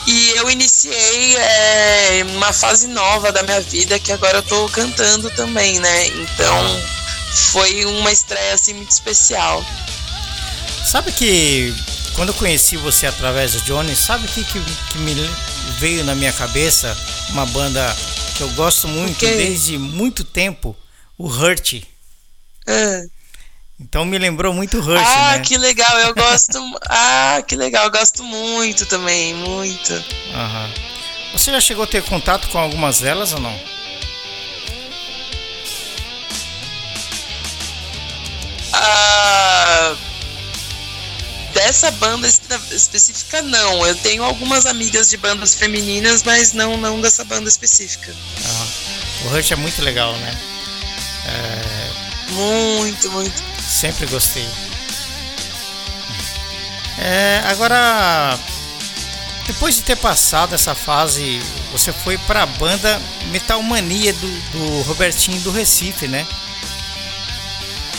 E 0.07 0.29
eu 0.37 0.49
iniciei 0.49 1.35
é, 1.35 2.25
uma 2.35 2.53
fase 2.53 2.87
nova 2.87 3.31
da 3.31 3.43
minha 3.43 3.59
vida, 3.59 3.99
que 3.99 4.11
agora 4.11 4.37
eu 4.37 4.43
tô 4.43 4.69
cantando 4.69 5.29
também, 5.31 5.79
né? 5.79 6.07
Então 6.07 6.81
foi 7.51 7.83
uma 7.85 8.11
estreia 8.11 8.53
assim 8.53 8.73
muito 8.75 8.91
especial. 8.91 9.65
Sabe 10.85 11.11
que 11.11 11.75
quando 12.15 12.29
eu 12.29 12.35
conheci 12.35 12.77
você 12.77 13.07
através 13.07 13.53
do 13.53 13.61
Johnny, 13.61 13.95
sabe 13.95 14.25
o 14.25 14.29
que, 14.29 14.43
que, 14.45 14.61
que, 14.89 14.97
me 14.99 15.13
veio 15.79 16.03
na 16.05 16.15
minha 16.15 16.31
cabeça? 16.31 16.95
Uma 17.29 17.45
banda 17.47 17.95
que 18.35 18.43
eu 18.43 18.49
gosto 18.51 18.87
muito 18.87 19.19
desde 19.19 19.77
muito 19.77 20.23
tempo, 20.23 20.75
o 21.17 21.27
Hurt. 21.27 21.83
É. 22.67 23.05
Então 23.79 24.05
me 24.05 24.17
lembrou 24.17 24.53
muito 24.53 24.79
Hurt, 24.79 25.03
ah, 25.05 25.37
né? 25.37 25.39
que 25.39 25.57
legal, 25.57 25.99
eu 25.99 26.15
gosto. 26.15 26.59
ah, 26.89 27.43
que 27.45 27.55
legal, 27.55 27.85
eu 27.85 27.91
gosto 27.91 28.23
muito 28.23 28.85
também, 28.85 29.33
muito. 29.33 29.93
Você 31.33 31.51
já 31.51 31.59
chegou 31.59 31.83
a 31.83 31.87
ter 31.87 32.03
contato 32.03 32.47
com 32.49 32.57
algumas 32.57 32.99
delas 32.99 33.33
ou 33.33 33.39
não? 33.39 33.59
Ah, 38.71 39.64
dessa 41.65 41.89
banda 41.89 42.27
específica 42.27 43.41
não. 43.41 43.85
Eu 43.87 43.95
tenho 43.95 44.23
algumas 44.23 44.67
amigas 44.67 45.09
de 45.09 45.17
bandas 45.17 45.55
femininas, 45.55 46.21
mas 46.21 46.53
não 46.53 46.77
não 46.77 47.01
dessa 47.01 47.23
banda 47.23 47.49
específica. 47.49 48.13
Ah, 48.45 48.67
o 49.25 49.29
Rush 49.29 49.51
é 49.51 49.55
muito 49.55 49.81
legal, 49.81 50.15
né? 50.17 50.39
É... 51.25 52.31
Muito, 52.33 53.11
muito. 53.11 53.43
Sempre 53.67 54.05
gostei. 54.05 54.47
É, 56.99 57.41
agora, 57.45 58.39
depois 59.47 59.75
de 59.75 59.81
ter 59.81 59.97
passado 59.97 60.53
essa 60.53 60.75
fase, 60.75 61.41
você 61.71 61.91
foi 61.91 62.15
para 62.19 62.43
a 62.43 62.45
banda 62.45 63.01
Metal 63.31 63.61
Mania 63.63 64.13
do, 64.13 64.39
do 64.51 64.81
Robertinho 64.83 65.39
do 65.41 65.49
Recife, 65.49 66.07
né? 66.07 66.27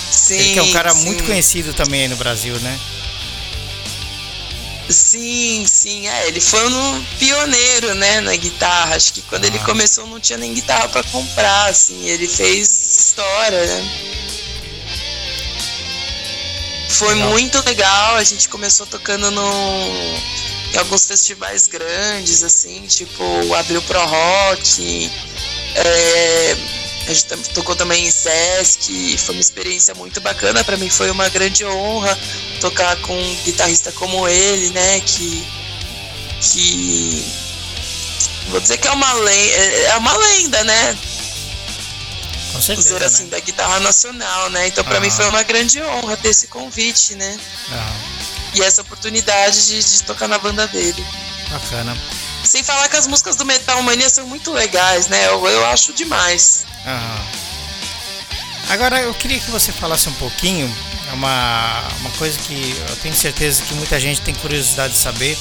Sim, 0.09 0.35
Ele 0.35 0.53
que 0.53 0.59
é 0.61 0.63
um 0.63 0.73
cara 0.73 0.95
sim. 0.95 1.05
muito 1.05 1.25
conhecido 1.25 1.75
também 1.75 2.03
aí 2.03 2.09
no 2.09 2.17
Brasil, 2.17 2.55
né? 2.61 2.79
Sim, 4.89 5.67
sim, 5.67 6.07
é, 6.09 6.29
ele 6.29 6.41
foi 6.41 6.65
um 6.69 7.05
pioneiro, 7.19 7.95
né, 7.95 8.21
na 8.21 8.37
guitarra. 8.37 8.95
Acho 8.95 9.13
que 9.13 9.23
quando 9.23 9.45
ah. 9.45 9.47
ele 9.49 9.59
começou 9.61 10.07
não 10.07 10.21
tinha 10.21 10.39
nem 10.39 10.55
guitarra 10.55 10.89
para 10.89 11.03
comprar, 11.05 11.71
assim, 11.71 12.09
ele 12.09 12.29
fez 12.29 12.69
história, 12.69 13.67
né? 13.67 14.17
Foi 16.89 17.15
legal. 17.15 17.31
muito 17.31 17.65
legal, 17.67 18.17
a 18.17 18.25
gente 18.25 18.49
começou 18.49 18.87
tocando 18.87 19.31
no 19.31 19.51
em 20.73 20.79
alguns 20.79 21.07
festivais 21.07 21.67
grandes, 21.67 22.43
assim, 22.43 22.87
tipo 22.87 23.23
Abril 23.55 23.83
Pro 23.83 24.05
Rock, 24.05 25.11
é, 25.75 26.57
a 27.09 27.13
gente 27.13 27.51
tocou 27.55 27.77
também 27.77 28.07
em 28.07 28.11
Sesc, 28.11 29.17
foi 29.19 29.35
uma 29.35 29.41
experiência 29.41 29.95
muito 29.95 30.21
bacana. 30.21 30.65
Para 30.65 30.77
mim 30.77 30.91
foi 30.91 31.11
uma 31.11 31.29
grande 31.29 31.65
honra 31.65 32.19
tocar 32.61 32.97
com 32.97 33.17
um 33.17 33.37
guitarrista 33.45 33.93
como 33.93 34.27
ele, 34.27 34.71
né? 34.71 35.01
Que. 35.01 35.47
que 36.41 37.33
vou 38.49 38.61
dizer 38.61 38.79
que 38.79 38.89
é 38.89 38.91
uma 38.91 39.13
lenda, 39.13 39.57
é 39.57 39.97
uma 39.97 40.17
lenda, 40.17 40.65
né? 40.65 40.99
Com 42.53 42.61
certeza, 42.61 42.95
dizer 42.95 43.05
assim, 43.05 43.25
né? 43.25 43.31
da 43.31 43.41
guitarra 43.41 43.79
nacional, 43.81 44.51
né? 44.51 44.67
Então 44.67 44.83
para 44.83 44.99
mim 44.99 45.11
foi 45.11 45.29
uma 45.29 45.43
grande 45.43 45.81
honra 45.83 46.17
ter 46.17 46.31
esse 46.31 46.49
convite, 46.49 47.15
né? 47.15 47.39
E 48.55 48.63
essa 48.63 48.83
oportunidade 48.83 49.67
de, 49.67 49.81
de 49.81 50.03
tocar 50.03 50.27
na 50.27 50.39
banda 50.39 50.67
dele. 50.67 51.05
Bacana. 51.51 51.97
Sem 52.47 52.63
falar 52.63 52.89
que 52.89 52.97
as 52.97 53.07
músicas 53.07 53.37
do 53.37 53.45
Metal 53.45 53.83
Mania 53.83 54.09
são 54.09 54.27
muito 54.27 54.53
legais, 54.53 55.09
né? 55.09 55.27
Eu, 55.27 55.47
eu 55.47 55.67
acho 55.67 55.93
demais. 55.93 56.65
Agora 58.69 59.01
eu 59.01 59.13
queria 59.15 59.39
que 59.39 59.51
você 59.51 59.73
falasse 59.73 60.09
um 60.09 60.15
pouquinho, 60.15 60.73
é 61.09 61.13
uma, 61.13 61.89
uma 62.01 62.11
coisa 62.11 62.39
que 62.39 62.77
eu 62.89 62.97
tenho 62.97 63.15
certeza 63.15 63.63
que 63.63 63.75
muita 63.75 63.99
gente 63.99 64.21
tem 64.21 64.35
curiosidade 64.35 64.93
de 64.95 64.99
saber. 64.99 65.37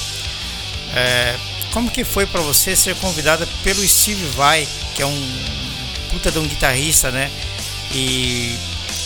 É, 0.94 1.36
como 1.72 1.90
que 1.90 2.04
foi 2.04 2.26
para 2.26 2.40
você 2.40 2.74
ser 2.74 2.94
convidada 2.96 3.46
pelo 3.62 3.86
Steve 3.86 4.24
Vai, 4.30 4.66
que 4.94 5.02
é 5.02 5.06
um 5.06 5.44
puta 6.10 6.30
de 6.30 6.38
um 6.38 6.46
guitarrista, 6.46 7.10
né? 7.10 7.30
E 7.92 8.56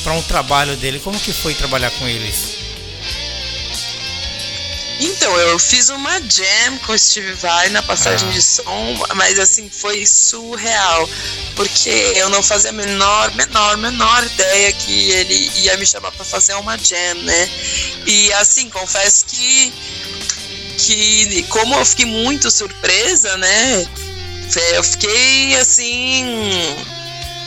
para 0.02 0.12
um 0.12 0.22
trabalho 0.22 0.76
dele, 0.76 1.00
como 1.00 1.18
que 1.18 1.32
foi 1.32 1.54
trabalhar 1.54 1.90
com 1.92 2.06
eles? 2.06 2.59
Então, 5.02 5.34
eu 5.38 5.58
fiz 5.58 5.88
uma 5.88 6.20
jam 6.20 6.78
com 6.84 6.92
o 6.92 6.98
Steve 6.98 7.32
Vai 7.32 7.70
na 7.70 7.82
passagem 7.82 8.28
ah. 8.28 8.32
de 8.32 8.42
som, 8.42 9.06
mas 9.14 9.38
assim, 9.38 9.70
foi 9.70 10.04
surreal. 10.04 11.08
Porque 11.56 12.12
eu 12.16 12.28
não 12.28 12.42
fazia 12.42 12.68
a 12.68 12.72
menor, 12.72 13.34
menor, 13.34 13.78
menor 13.78 14.24
ideia 14.24 14.70
que 14.74 15.10
ele 15.10 15.50
ia 15.56 15.76
me 15.78 15.86
chamar 15.86 16.12
para 16.12 16.24
fazer 16.24 16.52
uma 16.54 16.76
jam, 16.76 17.14
né? 17.22 17.50
E 18.06 18.30
assim, 18.34 18.68
confesso 18.68 19.24
que 19.24 19.72
que 20.76 21.42
como 21.48 21.74
eu 21.74 21.84
fiquei 21.84 22.06
muito 22.06 22.50
surpresa, 22.50 23.36
né? 23.38 23.86
Eu 24.74 24.82
fiquei 24.82 25.56
assim, 25.56 26.24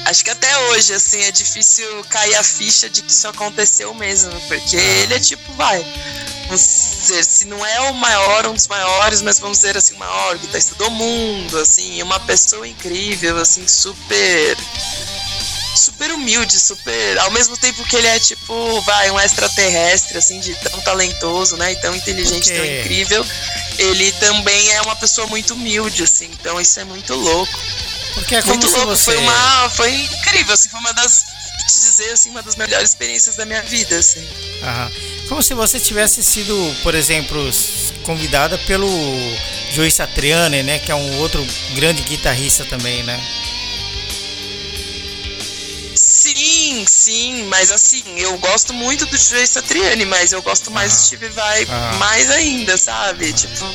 acho 0.06 0.24
que 0.24 0.30
até 0.30 0.58
hoje 0.70 0.94
assim 0.94 1.22
é 1.22 1.32
difícil 1.32 1.88
cair 2.10 2.36
a 2.36 2.44
ficha 2.44 2.90
de 2.90 3.02
que 3.02 3.12
isso 3.12 3.28
aconteceu 3.28 3.94
mesmo, 3.94 4.32
porque 4.48 4.78
ah. 4.78 5.04
ele 5.04 5.14
é 5.14 5.20
tipo, 5.20 5.54
vai, 5.54 5.84
vamos 6.46 6.62
dizer, 6.62 7.24
se 7.24 7.46
não 7.46 7.66
é 7.66 7.82
o 7.90 7.94
maior, 7.94 8.48
um 8.48 8.54
dos 8.54 8.68
maiores, 8.68 9.22
mas 9.22 9.40
vamos 9.40 9.60
dizer 9.60 9.78
assim, 9.78 9.96
o 9.96 10.00
maior 10.00 10.38
guitarrista 10.38 10.76
do 10.76 10.90
mundo, 10.92 11.58
assim, 11.58 12.02
uma 12.02 12.20
pessoa 12.20 12.68
incrível, 12.68 13.38
assim, 13.38 13.68
super 13.68 14.58
super 15.84 16.12
humilde, 16.12 16.60
super. 16.60 17.18
Ao 17.20 17.32
mesmo 17.32 17.58
tempo 17.58 17.84
que 17.84 17.96
ele 17.96 18.08
é 18.08 18.20
tipo, 18.20 18.82
vai, 18.82 19.12
um 19.12 19.20
extraterrestre, 19.20 20.18
assim, 20.18 20.40
de 20.40 20.56
tão 20.56 20.80
talentoso, 20.82 21.58
né? 21.58 21.74
E 21.74 21.76
tão 21.78 21.96
inteligente, 21.96 22.52
tão 22.52 22.66
incrível. 22.66 23.26
Ele 23.78 24.12
também 24.14 24.72
é 24.72 24.82
uma 24.82 24.96
pessoa 24.96 25.28
muito 25.28 25.54
humilde, 25.54 26.04
assim, 26.04 26.30
então 26.40 26.60
isso 26.60 26.80
é 26.80 26.84
muito 26.84 27.14
louco. 27.14 27.60
Porque 28.14 28.36
é 28.36 28.42
como 28.42 28.56
muito 28.56 28.70
louco, 28.70 28.96
você... 28.96 29.06
foi 29.06 29.18
uma. 29.18 29.70
Foi 29.70 29.94
incrível, 29.94 30.54
assim, 30.54 30.70
foi 30.70 30.80
uma 30.80 30.94
das 30.94 31.26
te 31.68 31.80
dizer 31.80 32.12
assim, 32.12 32.30
uma 32.30 32.44
das 32.44 32.56
melhores 32.56 32.90
experiências 32.90 33.36
da 33.36 33.46
minha 33.46 33.62
vida, 33.64 33.98
assim. 33.98 34.28
Aham. 34.62 34.92
Como 35.30 35.42
se 35.42 35.54
você 35.54 35.80
tivesse 35.80 36.22
sido, 36.22 36.56
por 36.84 36.94
exemplo, 36.94 37.50
convidada 38.04 38.58
pelo 38.60 38.88
Joey 39.72 39.90
Satriani, 39.90 40.64
né, 40.64 40.80
que 40.80 40.92
é 40.92 40.96
um 40.96 41.18
outro 41.20 41.46
grande 41.76 42.04
guitarrista 42.04 42.66
também, 42.66 43.04
né? 43.04 43.20
Sim, 46.74 46.86
Sim, 46.88 47.44
mas 47.44 47.72
assim, 47.72 48.04
eu 48.18 48.36
gosto 48.40 48.74
muito 48.74 49.06
do 49.06 49.18
Joe 49.18 49.46
Satriani, 49.46 50.06
mas 50.06 50.32
eu 50.32 50.42
gosto 50.42 50.72
mais 50.72 50.92
ah. 50.92 50.96
do 50.96 51.02
Steve 51.02 51.30
Vai 51.30 51.68
ah. 51.70 51.96
mais 52.00 52.32
ainda, 52.32 52.76
sabe? 52.78 53.32
Tipo, 53.32 53.66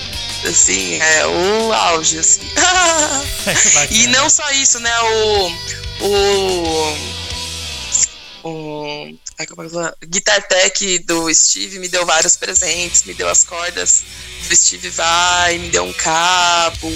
assim, 0.48 1.00
é 1.00 1.26
o 1.26 1.72
auge, 1.72 2.18
assim. 2.18 2.40
e 3.90 4.06
não 4.08 4.28
só 4.28 4.50
isso, 4.52 4.80
né? 4.80 4.90
O. 5.00 5.52
O. 6.04 7.18
O, 8.44 9.18
Guitar 10.06 10.42
Tech 10.48 10.98
do 11.00 11.32
Steve 11.32 11.78
me 11.78 11.88
deu 11.88 12.04
vários 12.06 12.36
presentes, 12.36 13.04
me 13.04 13.14
deu 13.14 13.28
as 13.28 13.44
cordas 13.44 14.02
do 14.48 14.56
Steve 14.56 14.90
Vai, 14.90 15.58
me 15.58 15.68
deu 15.68 15.84
um 15.84 15.92
cabo, 15.92 16.90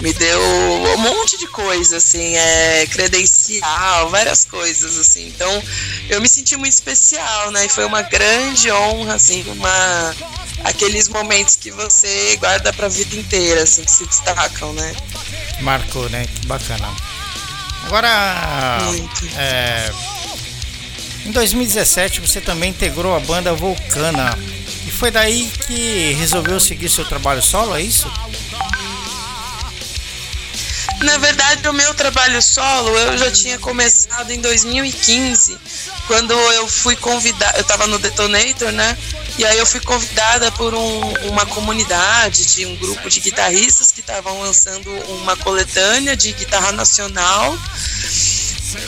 me 0.00 0.12
deu 0.12 0.40
um 0.40 0.98
monte 0.98 1.38
de 1.38 1.46
coisa, 1.46 1.96
assim, 1.96 2.36
é, 2.36 2.86
credencial, 2.86 4.10
várias 4.10 4.44
coisas, 4.44 4.98
assim. 4.98 5.28
Então, 5.28 5.62
eu 6.08 6.20
me 6.20 6.28
senti 6.28 6.56
muito 6.56 6.72
especial, 6.72 7.50
né? 7.50 7.66
E 7.66 7.68
foi 7.68 7.84
uma 7.84 8.02
grande 8.02 8.70
honra, 8.70 9.14
assim, 9.14 9.44
uma 9.48 10.14
aqueles 10.64 11.08
momentos 11.08 11.56
que 11.56 11.70
você 11.70 12.36
guarda 12.36 12.72
para 12.72 12.86
a 12.86 12.88
vida 12.88 13.14
inteira, 13.16 13.62
assim, 13.62 13.84
que 13.84 13.90
se 13.90 14.06
destacam, 14.06 14.72
né? 14.72 14.94
Marcou, 15.60 16.08
né? 16.08 16.26
Que 16.26 16.46
bacana. 16.46 16.90
Agora, 17.84 18.78
muito. 18.82 19.26
É, 19.36 19.90
em 21.26 21.30
2017 21.30 22.20
você 22.20 22.40
também 22.40 22.70
integrou 22.70 23.14
a 23.14 23.20
banda 23.20 23.54
Vulcana. 23.54 24.36
E 24.86 24.90
foi 24.90 25.10
daí 25.10 25.50
que 25.66 26.12
resolveu 26.18 26.60
seguir 26.60 26.88
seu 26.88 27.04
trabalho 27.04 27.42
solo, 27.42 27.74
é 27.74 27.82
isso? 27.82 28.10
Na 31.00 31.18
verdade, 31.18 31.68
o 31.68 31.72
meu 31.72 31.92
trabalho 31.94 32.40
solo 32.40 32.96
eu 32.96 33.18
já 33.18 33.30
tinha 33.30 33.58
começado 33.58 34.30
em 34.30 34.40
2015, 34.40 35.58
quando 36.06 36.32
eu 36.32 36.68
fui 36.68 36.96
convidada, 36.96 37.58
eu 37.58 37.62
estava 37.62 37.86
no 37.86 37.98
Detonator, 37.98 38.72
né? 38.72 38.96
E 39.36 39.44
aí 39.44 39.58
eu 39.58 39.66
fui 39.66 39.80
convidada 39.80 40.50
por 40.52 40.72
um, 40.72 41.00
uma 41.28 41.44
comunidade 41.46 42.46
de 42.54 42.66
um 42.66 42.76
grupo 42.76 43.08
de 43.08 43.20
guitarristas 43.20 43.90
que 43.90 44.00
estavam 44.00 44.40
lançando 44.40 44.90
uma 45.08 45.36
coletânea 45.36 46.16
de 46.16 46.32
guitarra 46.32 46.72
nacional 46.72 47.58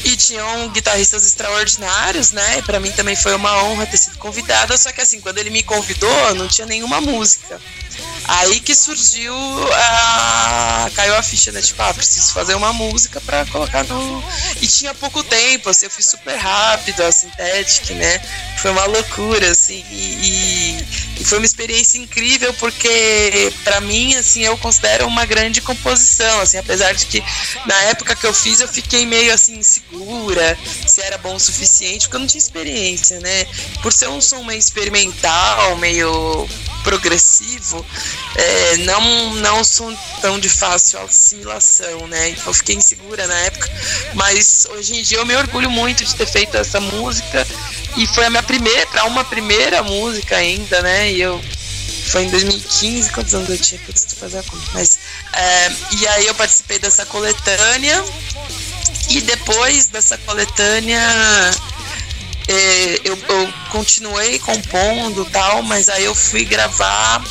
e 0.05 0.16
tinham 0.16 0.69
guitarristas 0.69 1.27
extraordinários, 1.27 2.31
né? 2.31 2.62
Para 2.62 2.81
mim 2.81 2.90
também 2.92 3.16
foi 3.16 3.35
uma 3.35 3.62
honra 3.64 3.87
ter 3.87 3.97
sido 3.97 4.19
convidada, 4.19 4.77
só 4.77 4.92
que 4.92 5.01
assim, 5.01 5.21
quando 5.21 5.38
ele 5.38 5.51
me 5.51 5.62
convidou, 5.62 6.35
não 6.35 6.49
tinha 6.49 6.66
nenhuma 6.66 7.01
música. 7.01 7.61
Aí 8.29 8.61
que 8.61 8.75
surgiu 8.75 9.35
a. 9.73 10.91
caiu 10.95 11.17
a 11.17 11.23
ficha, 11.23 11.53
né? 11.53 11.61
Tipo, 11.62 11.83
ah, 11.83 11.95
preciso 11.95 12.33
fazer 12.33 12.55
uma 12.55 12.73
música 12.73 13.21
para 13.21 13.47
colocar 13.47 13.85
no. 13.85 14.25
E 14.61 14.67
tinha 14.67 14.95
pouco 14.95 15.23
tempo, 15.23 15.71
assim, 15.71 15.87
eu 15.87 15.91
fiz 15.91 16.07
super 16.07 16.37
rápido 16.37 17.03
a 17.03 17.12
Synthetic, 17.12 17.91
né? 17.95 18.21
Foi 18.59 18.71
uma 18.71 18.85
loucura, 18.87 19.51
assim, 19.51 19.85
e, 19.91 20.85
e 21.21 21.25
foi 21.25 21.39
uma 21.39 21.47
experiência 21.47 21.99
incrível 21.99 22.53
porque, 22.55 23.53
para 23.65 23.81
mim, 23.81 24.15
assim, 24.17 24.43
eu 24.43 24.57
considero 24.59 25.07
uma 25.07 25.25
grande 25.25 25.61
composição, 25.61 26.41
assim, 26.41 26.59
apesar 26.59 26.93
de 26.95 27.07
que 27.07 27.23
na 27.67 27.75
época 27.83 28.15
que 28.15 28.27
eu 28.27 28.35
fiz 28.35 28.61
eu 28.61 28.69
fiquei 28.69 29.07
meio 29.07 29.33
assim 29.33 29.59
insegura 29.59 30.59
se 30.87 31.01
era 31.03 31.19
bom 31.19 31.35
o 31.35 31.41
suficiente, 31.41 32.07
porque 32.07 32.17
eu 32.17 32.21
não 32.21 32.27
tinha 32.27 32.39
experiência, 32.39 33.21
né? 33.21 33.47
Por 33.83 33.93
ser 33.93 34.09
um 34.09 34.21
som 34.21 34.43
meio 34.45 34.59
experimental, 34.59 35.77
meio 35.77 36.49
progressivo, 36.83 37.85
é, 38.35 38.77
não, 38.79 39.35
não 39.35 39.65
são 39.65 39.97
tão 40.21 40.39
de 40.39 40.49
fácil 40.49 41.01
assimilação, 41.01 42.07
né? 42.07 42.31
Então 42.31 42.45
eu 42.47 42.55
fiquei 42.55 42.77
insegura 42.77 43.27
na 43.27 43.39
época, 43.41 43.71
mas 44.15 44.67
hoje 44.71 44.99
em 44.99 45.03
dia 45.03 45.19
eu 45.19 45.27
me 45.27 45.37
orgulho 45.37 45.71
muito 45.71 46.05
de 46.05 46.15
ter 46.15 46.27
feito 46.27 46.57
essa 46.57 46.81
música 46.81 47.47
e 47.97 48.07
foi 48.07 48.27
a 48.27 48.31
minha 48.31 48.43
primeira, 48.43 48.87
para 48.87 49.05
uma 49.05 49.25
primeira 49.25 49.83
música 49.83 50.37
ainda, 50.37 50.83
né? 50.83 51.13
E 51.13 51.21
eu 51.21 51.43
foi 52.07 52.25
em 52.25 52.31
2015, 52.31 53.11
quantos 53.11 53.35
anos 53.35 53.49
eu 53.49 53.59
tinha? 53.59 53.81
Putz, 53.81 54.07
fazer 54.19 54.39
a 54.39 54.43
conta. 54.43 54.65
Mas, 54.73 54.99
é, 55.33 55.73
e 55.99 56.09
aí 56.09 56.27
eu 56.27 56.35
participei 56.35 56.79
dessa 56.79 57.05
coletânea 57.07 58.05
e 59.11 59.21
depois 59.21 59.87
dessa 59.87 60.17
coletânea 60.19 61.01
é, 62.49 63.01
eu, 63.05 63.19
eu, 63.29 63.53
continuei 63.71 64.39
compondo 64.39 65.25
tal, 65.27 65.63
mas 65.63 65.89
aí 65.89 66.05
eu 66.05 66.15
fui 66.15 66.45
gravar. 66.45 67.23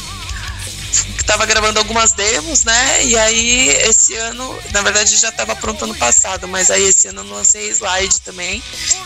Tava 1.26 1.46
gravando 1.46 1.80
algumas 1.80 2.12
demos, 2.12 2.64
né? 2.64 3.06
E 3.06 3.18
aí 3.18 3.70
esse 3.70 4.16
ano, 4.16 4.60
na 4.72 4.82
verdade 4.82 5.16
já 5.18 5.30
estava 5.30 5.56
pronto 5.56 5.86
ano 5.86 5.96
passado, 5.96 6.48
mas 6.48 6.70
aí 6.70 6.84
esse 6.84 7.08
ano 7.08 7.22
eu 7.22 7.30
lancei 7.30 7.70
slide 7.72 8.22
também. 8.22 8.64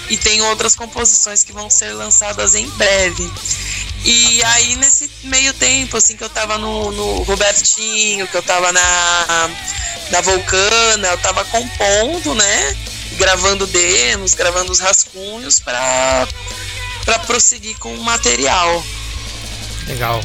E 0.09 0.17
tem 0.17 0.41
outras 0.41 0.75
composições 0.75 1.43
que 1.43 1.53
vão 1.53 1.69
ser 1.69 1.93
lançadas 1.93 2.55
em 2.55 2.67
breve. 2.71 3.31
E 4.03 4.43
aí 4.43 4.75
nesse 4.75 5.09
meio 5.23 5.53
tempo, 5.53 5.97
assim, 5.97 6.15
que 6.15 6.23
eu 6.23 6.29
tava 6.29 6.57
no, 6.57 6.91
no 6.91 7.23
Robertinho, 7.23 8.27
que 8.27 8.35
eu 8.35 8.43
tava 8.43 8.71
na, 8.71 9.49
na 10.11 10.21
Vulcana, 10.21 11.07
eu 11.07 11.17
tava 11.17 11.45
compondo, 11.45 12.35
né? 12.35 12.77
gravando 13.19 13.67
demos, 13.67 14.33
gravando 14.33 14.71
os 14.71 14.79
rascunhos 14.79 15.59
para 15.59 16.25
prosseguir 17.27 17.77
com 17.77 17.93
o 17.93 18.01
material. 18.01 18.83
Legal. 19.85 20.21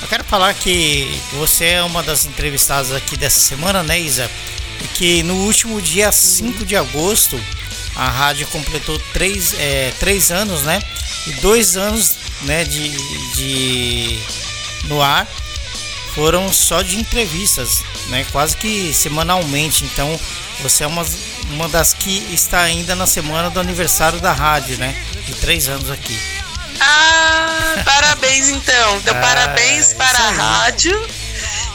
Eu 0.00 0.08
quero 0.08 0.24
falar 0.24 0.52
que 0.54 1.20
você 1.32 1.64
é 1.66 1.82
uma 1.82 2.02
das 2.02 2.26
entrevistadas 2.26 2.92
aqui 2.92 3.16
dessa 3.16 3.40
semana, 3.40 3.82
né, 3.82 3.98
Isa? 3.98 4.30
E 4.82 4.88
que 4.88 5.22
no 5.22 5.34
último 5.46 5.80
dia 5.80 6.12
5 6.12 6.64
de 6.64 6.76
agosto 6.76 7.40
a 7.96 8.08
rádio 8.08 8.46
completou 8.48 8.98
três, 9.12 9.54
é, 9.58 9.92
três 9.98 10.30
anos, 10.30 10.62
né? 10.62 10.80
E 11.26 11.32
dois 11.40 11.76
anos 11.76 12.14
né, 12.42 12.62
de, 12.64 12.90
de 13.34 14.18
no 14.84 15.00
ar 15.00 15.26
foram 16.14 16.52
só 16.52 16.82
de 16.82 16.98
entrevistas, 16.98 17.82
né? 18.08 18.24
Quase 18.30 18.56
que 18.56 18.92
semanalmente. 18.92 19.84
Então 19.84 20.18
você 20.60 20.84
é 20.84 20.86
uma, 20.86 21.04
uma 21.50 21.68
das 21.68 21.94
que 21.94 22.26
está 22.32 22.60
ainda 22.60 22.94
na 22.94 23.06
semana 23.06 23.50
do 23.50 23.58
aniversário 23.58 24.20
da 24.20 24.32
rádio, 24.32 24.76
né? 24.78 24.94
De 25.26 25.34
três 25.34 25.68
anos 25.68 25.90
aqui. 25.90 26.18
Ah, 26.80 27.82
parabéns 27.84 28.48
então. 28.48 28.96
Então, 28.98 29.16
ah, 29.16 29.20
parabéns 29.20 29.92
para 29.94 30.18
a 30.18 30.30
rádio. 30.30 31.08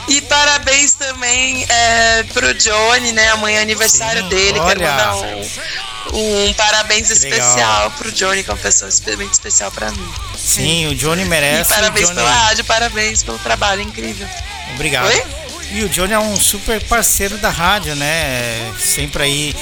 E 0.08 0.20
parabéns 0.22 0.94
também 0.94 1.66
é, 1.70 2.24
pro 2.34 2.54
Johnny, 2.54 3.12
né? 3.12 3.30
Amanhã 3.30 3.60
é 3.60 3.62
aniversário 3.62 4.24
Sim, 4.24 4.30
dele. 4.30 4.60
Olha. 4.60 4.76
Quero 4.76 4.82
mandar 4.82 5.16
um, 5.16 6.48
um 6.50 6.54
parabéns 6.54 7.08
que 7.08 7.14
especial 7.14 7.56
legal. 7.56 7.92
pro 7.92 8.12
Johnny, 8.12 8.44
que 8.44 8.50
é 8.50 8.54
uma 8.54 8.60
pessoa 8.60 8.90
muito 9.16 9.32
especial 9.32 9.72
para 9.72 9.92
mim. 9.92 10.14
Sim, 10.38 10.88
o 10.88 10.96
Johnny 10.96 11.24
merece. 11.26 11.72
E 11.72 11.76
parabéns 11.76 12.08
Johnny... 12.08 12.20
pela 12.20 12.32
rádio, 12.32 12.66
parabéns 12.66 13.24
pelo 13.24 13.40
trabalho 13.40 13.82
incrível. 13.82 14.28
Obrigado. 14.74 15.08
Oi? 15.08 15.24
E 15.72 15.84
o 15.84 15.90
Johnny 15.90 16.12
é 16.14 16.20
um 16.20 16.38
super 16.38 16.84
parceiro 16.84 17.38
da 17.38 17.50
rádio, 17.50 17.96
né? 17.96 18.74
Sempre 18.78 19.24
aí 19.24 19.56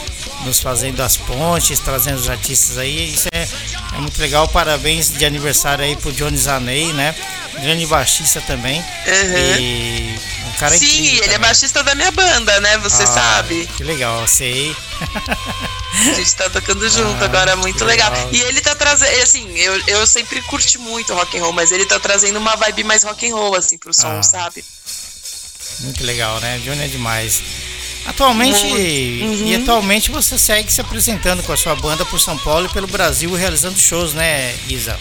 nos 0.45 0.59
fazendo 0.59 1.01
as 1.01 1.17
pontes, 1.17 1.79
trazendo 1.79 2.17
os 2.17 2.29
artistas 2.29 2.77
aí. 2.77 3.13
Isso 3.13 3.27
é, 3.31 3.47
é 3.93 3.97
muito 3.97 4.19
legal. 4.19 4.47
Parabéns 4.47 5.09
de 5.09 5.25
aniversário 5.25 5.83
aí 5.83 5.95
pro 5.95 6.11
Johnny 6.11 6.37
Zanei, 6.37 6.93
né? 6.93 7.15
Grande 7.61 7.85
baixista 7.85 8.41
também. 8.41 8.79
Uhum. 8.79 9.59
E 9.59 10.19
um 10.47 10.51
cara 10.53 10.77
Sim, 10.77 11.07
ele 11.07 11.17
é 11.17 11.21
também. 11.21 11.35
é 11.35 11.39
baixista 11.39 11.83
da 11.83 11.95
minha 11.95 12.11
banda, 12.11 12.59
né? 12.61 12.77
Você 12.79 13.03
ah, 13.03 13.07
sabe. 13.07 13.67
Que 13.75 13.83
legal, 13.83 14.25
sei. 14.27 14.75
A 15.91 16.13
gente 16.13 16.35
tá 16.35 16.49
tocando 16.49 16.87
junto 16.89 17.21
ah, 17.21 17.25
agora, 17.25 17.55
muito 17.55 17.83
legal. 17.83 18.11
legal. 18.11 18.29
E 18.31 18.41
ele 18.41 18.61
tá 18.61 18.75
trazendo, 18.75 19.21
assim, 19.21 19.57
eu, 19.57 19.81
eu 19.87 20.07
sempre 20.07 20.41
curti 20.43 20.77
muito 20.77 21.13
rock 21.13 21.37
and 21.37 21.41
roll, 21.41 21.53
mas 21.53 21.71
ele 21.71 21.85
tá 21.85 21.99
trazendo 21.99 22.37
uma 22.37 22.55
vibe 22.55 22.83
mais 22.83 23.03
rock 23.03 23.29
and 23.29 23.35
roll, 23.35 23.55
assim, 23.55 23.77
pro 23.77 23.93
som, 23.93 24.19
ah. 24.19 24.23
sabe? 24.23 24.63
Muito 25.81 26.03
legal, 26.03 26.39
né? 26.39 26.59
Johnny 26.59 26.83
é 26.83 26.87
demais. 26.87 27.41
Atualmente, 28.05 28.65
uhum. 28.65 29.47
e 29.47 29.55
atualmente 29.55 30.09
você 30.09 30.37
segue 30.37 30.71
se 30.71 30.81
apresentando 30.81 31.43
com 31.43 31.53
a 31.53 31.57
sua 31.57 31.75
banda 31.75 32.05
por 32.05 32.19
São 32.19 32.37
Paulo 32.37 32.65
e 32.65 32.73
pelo 32.73 32.87
Brasil, 32.87 33.33
realizando 33.33 33.77
shows, 33.77 34.13
né, 34.13 34.55
Isa? 34.67 34.99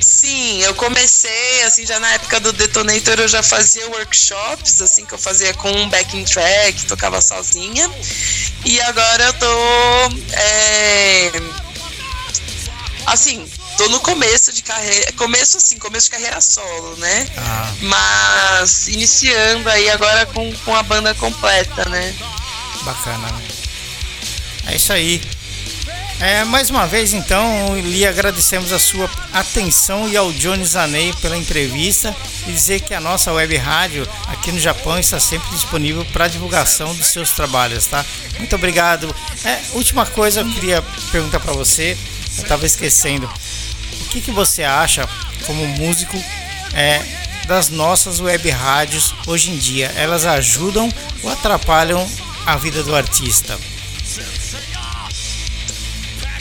Sim, 0.00 0.62
eu 0.62 0.74
comecei, 0.74 1.62
assim, 1.64 1.86
já 1.86 1.98
na 2.00 2.12
época 2.12 2.40
do 2.40 2.52
Detonator 2.52 3.20
eu 3.20 3.28
já 3.28 3.42
fazia 3.42 3.86
workshops, 3.88 4.80
assim, 4.80 5.04
que 5.04 5.14
eu 5.14 5.18
fazia 5.18 5.52
com 5.54 5.70
um 5.70 5.88
backing 5.88 6.24
track, 6.24 6.84
tocava 6.86 7.20
sozinha. 7.20 7.90
E 8.64 8.80
agora 8.80 9.24
eu 9.24 9.32
tô. 9.34 9.46
É, 10.32 11.32
assim, 13.06 13.46
tô 13.76 13.88
no 13.88 14.00
começo 14.00 14.52
de 14.52 14.62
carreira, 14.62 15.12
começo 15.12 15.56
assim, 15.56 15.78
começo 15.78 16.06
de 16.06 16.12
carreira 16.12 16.40
solo, 16.40 16.96
né? 16.96 17.26
Ah. 17.36 17.72
Mas 17.80 18.88
iniciando 18.88 19.68
aí 19.68 19.90
agora 19.90 20.26
com, 20.26 20.52
com 20.58 20.74
a 20.74 20.82
banda 20.82 21.14
completa, 21.14 21.88
né? 21.88 22.14
Bacana, 22.82 23.28
né? 23.28 23.42
É 24.66 24.76
isso 24.76 24.92
aí. 24.92 25.20
É, 26.20 26.44
mais 26.44 26.70
uma 26.70 26.86
vez, 26.86 27.12
então, 27.12 27.78
lhe 27.80 28.06
agradecemos 28.06 28.72
a 28.72 28.78
sua 28.78 29.10
atenção 29.32 30.08
e 30.08 30.16
ao 30.16 30.32
Johnny 30.32 30.64
Zanei 30.64 31.12
pela 31.20 31.36
entrevista 31.36 32.14
e 32.46 32.52
dizer 32.52 32.80
que 32.80 32.94
a 32.94 33.00
nossa 33.00 33.32
web 33.32 33.54
rádio 33.56 34.08
aqui 34.28 34.52
no 34.52 34.60
Japão 34.60 34.98
está 34.98 35.18
sempre 35.18 35.50
disponível 35.50 36.04
para 36.12 36.28
divulgação 36.28 36.94
dos 36.94 37.08
seus 37.08 37.32
trabalhos, 37.32 37.86
tá? 37.86 38.04
Muito 38.38 38.54
obrigado. 38.54 39.14
É, 39.44 39.60
última 39.72 40.06
coisa, 40.06 40.40
eu 40.40 40.50
queria 40.50 40.80
perguntar 41.10 41.40
para 41.40 41.52
você, 41.52 41.98
eu 42.36 42.42
estava 42.42 42.64
esquecendo, 42.64 43.28
o 44.02 44.08
que, 44.08 44.20
que 44.20 44.30
você 44.30 44.62
acha, 44.62 45.08
como 45.46 45.66
músico, 45.66 46.16
é, 46.74 47.02
das 47.46 47.68
nossas 47.68 48.20
web 48.20 48.50
rádios 48.50 49.14
hoje 49.26 49.50
em 49.50 49.56
dia? 49.56 49.92
Elas 49.96 50.24
ajudam 50.26 50.88
ou 51.22 51.30
atrapalham 51.30 52.08
a 52.46 52.56
vida 52.56 52.82
do 52.82 52.94
artista? 52.94 53.58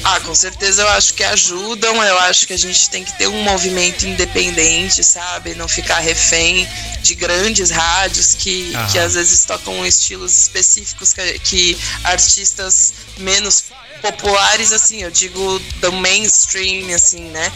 Ah, 0.03 0.19
com 0.19 0.35
certeza 0.35 0.81
eu 0.81 0.87
acho 0.89 1.13
que 1.13 1.23
ajudam. 1.23 2.03
Eu 2.03 2.19
acho 2.19 2.45
que 2.45 2.53
a 2.53 2.57
gente 2.57 2.89
tem 2.89 3.03
que 3.03 3.17
ter 3.17 3.27
um 3.27 3.41
movimento 3.43 4.05
independente, 4.05 5.03
sabe? 5.03 5.55
Não 5.55 5.67
ficar 5.67 5.99
refém 5.99 6.67
de 7.01 7.15
grandes 7.15 7.69
rádios 7.69 8.35
que, 8.35 8.73
que 8.91 8.99
às 8.99 9.13
vezes 9.13 9.45
tocam 9.45 9.85
estilos 9.85 10.35
específicos 10.37 11.13
que, 11.13 11.39
que 11.39 11.77
artistas 12.03 12.93
menos 13.17 13.63
populares, 14.01 14.73
assim, 14.73 15.01
eu 15.01 15.09
digo 15.09 15.59
do 15.79 15.91
mainstream, 15.93 16.93
assim, 16.93 17.21
né? 17.29 17.51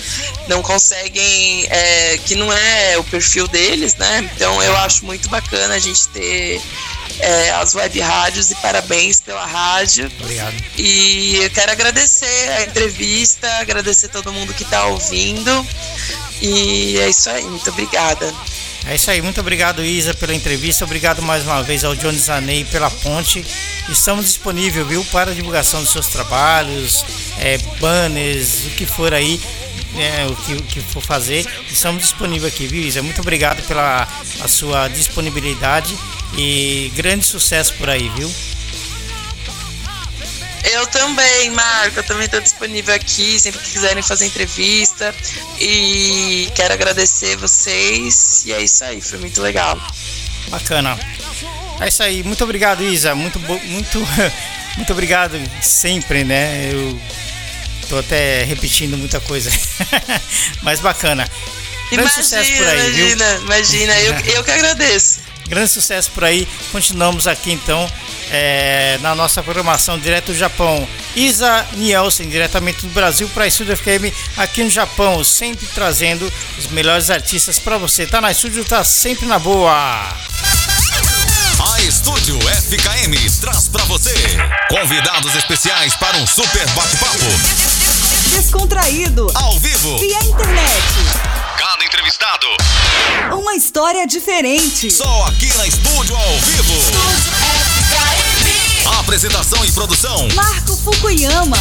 Não 0.48 0.62
conseguem, 0.62 1.68
é, 1.70 2.18
que 2.20 2.36
não 2.36 2.52
é 2.52 2.98
o 2.98 3.04
perfil 3.04 3.48
deles, 3.50 3.96
né? 3.96 4.30
Então 4.34 4.64
eu 4.64 4.76
acho 4.78 5.06
muito 5.06 5.28
bacana 5.28 5.76
a 5.76 5.80
gente 5.80 6.08
ter 6.08 6.62
é, 7.20 7.52
as 7.52 7.76
web 7.76 8.00
rádios 8.00 8.52
e 8.52 8.56
parabéns 8.56 9.20
pela 9.20 9.46
rádio. 9.46 10.12
Obrigado. 10.20 10.56
E 10.78 11.38
eu 11.38 11.50
quero 11.50 11.72
agradecer 11.72 12.50
a 12.58 12.64
entrevista, 12.64 13.48
agradecer 13.60 14.10
todo 14.10 14.32
mundo 14.32 14.54
que 14.54 14.64
está 14.64 14.86
ouvindo. 14.86 15.68
E 16.42 16.98
é 17.00 17.10
isso 17.10 17.30
aí, 17.30 17.44
muito 17.44 17.70
obrigada. 17.70 18.34
É 18.86 18.96
isso 18.96 19.12
aí, 19.12 19.22
muito 19.22 19.42
obrigado 19.42 19.84
Isa 19.84 20.14
pela 20.14 20.34
entrevista, 20.34 20.86
obrigado 20.86 21.22
mais 21.22 21.44
uma 21.44 21.62
vez 21.62 21.84
ao 21.84 21.94
Johnny 21.94 22.18
Zanei 22.18 22.64
pela 22.64 22.90
ponte. 22.90 23.46
Estamos 23.90 24.26
disponíveis, 24.26 24.88
viu, 24.88 25.04
para 25.06 25.34
divulgação 25.34 25.82
dos 25.82 25.92
seus 25.92 26.08
trabalhos, 26.08 27.04
é, 27.38 27.58
banners, 27.82 28.66
o 28.66 28.70
que 28.72 28.86
for 28.86 29.14
aí, 29.14 29.42
é, 29.98 30.26
o, 30.28 30.36
que, 30.36 30.62
que 30.64 30.82
for 30.82 31.02
fazer, 31.02 31.46
estamos 31.70 32.04
disponíveis 32.04 32.54
aqui, 32.54 32.68
viu 32.68 32.82
Isa? 32.82 33.02
Muito 33.02 33.22
obrigado 33.22 33.62
pela 33.64 34.08
a 34.42 34.48
sua 34.48 34.88
disponibilidade 34.88 35.98
e 36.38 36.92
grande 36.96 37.26
sucesso 37.26 37.74
por 37.76 37.90
aí, 37.90 38.10
viu? 38.10 38.32
Eu 40.64 40.86
também, 40.88 41.50
Marco. 41.52 42.00
Eu 42.00 42.04
também 42.04 42.26
estou 42.26 42.42
disponível 42.42 42.94
aqui, 42.94 43.40
sempre 43.40 43.62
que 43.62 43.72
quiserem 43.72 44.04
fazer 44.04 44.26
entrevista. 44.26 45.16
E 45.60 46.50
quero 46.54 46.74
agradecer 46.74 47.38
vocês. 47.38 48.44
E 48.46 48.52
é 48.52 48.62
isso 48.62 48.84
aí, 48.84 49.02
foi 49.02 49.20
muito 49.20 49.42
legal. 49.42 49.80
Bacana. 50.50 50.98
É 51.80 51.88
isso 51.88 52.04
aí. 52.04 52.22
Muito 52.24 52.44
obrigado, 52.44 52.84
Isa. 52.84 53.16
Muito, 53.16 53.40
muito, 53.40 54.00
muito 54.76 54.92
obrigado 54.92 55.40
sempre, 55.62 56.24
né? 56.24 56.70
Eu 56.72 57.00
tô 57.88 57.98
até 57.98 58.44
repetindo 58.44 58.98
muita 58.98 59.20
coisa. 59.20 59.50
Mas 60.62 60.80
bacana. 60.80 61.28
Grande 61.90 62.12
imagina, 62.12 62.24
sucesso 62.24 62.58
por 62.58 62.68
aí, 62.68 62.80
imagina, 62.80 63.38
viu? 63.38 63.46
Imagina, 63.46 64.00
eu, 64.00 64.14
eu 64.36 64.44
que 64.44 64.52
agradeço. 64.52 65.20
Grande 65.48 65.70
sucesso 65.70 66.12
por 66.12 66.26
aí. 66.26 66.48
Continuamos 66.72 67.26
aqui 67.26 67.52
então 67.52 67.90
é, 68.30 69.00
na 69.02 69.16
nossa 69.16 69.42
programação 69.42 69.98
direto 69.98 70.28
do 70.28 70.38
Japão. 70.38 70.88
Isa 71.16 71.66
Nielsen, 71.74 72.30
diretamente 72.30 72.86
do 72.86 72.94
Brasil 72.94 73.30
para 73.30 73.46
a 73.46 73.48
Estúdio 73.48 73.76
FM 73.76 74.14
aqui 74.36 74.64
no 74.64 74.70
Japão, 74.70 75.24
sempre 75.24 75.66
trazendo 75.68 76.32
os 76.58 76.68
melhores 76.68 77.10
artistas 77.10 77.58
para 77.58 77.78
você. 77.78 78.06
Tá 78.06 78.20
na 78.20 78.32
estúdio, 78.32 78.66
tá 78.66 78.84
sempre 78.84 79.26
na 79.26 79.40
boa. 79.40 79.74
A 79.74 81.82
Estúdio 81.82 82.38
FKM 82.40 83.42
traz 83.42 83.68
para 83.68 83.84
você 83.86 84.14
convidados 84.70 85.36
especiais 85.36 85.96
para 85.96 86.18
um 86.18 86.28
super 86.28 86.68
bate-papo. 86.72 87.77
Descontraído. 88.30 89.32
Ao 89.34 89.60
vivo. 89.60 89.98
Via 90.00 90.20
internet. 90.26 90.84
Cada 91.58 91.86
entrevistado. 91.86 92.46
Uma 93.32 93.56
história 93.56 94.06
diferente. 94.06 94.92
Só 94.92 95.26
aqui 95.28 95.52
na 95.58 95.66
Estúdio 95.66 96.16
ao 96.16 96.40
vivo. 96.40 96.74
Estúdio 96.74 97.32
FKM. 97.76 99.00
Apresentação 99.00 99.64
e 99.66 99.72
produção: 99.72 100.28
Marco 100.36 100.76
Fukuyama. 100.78 101.58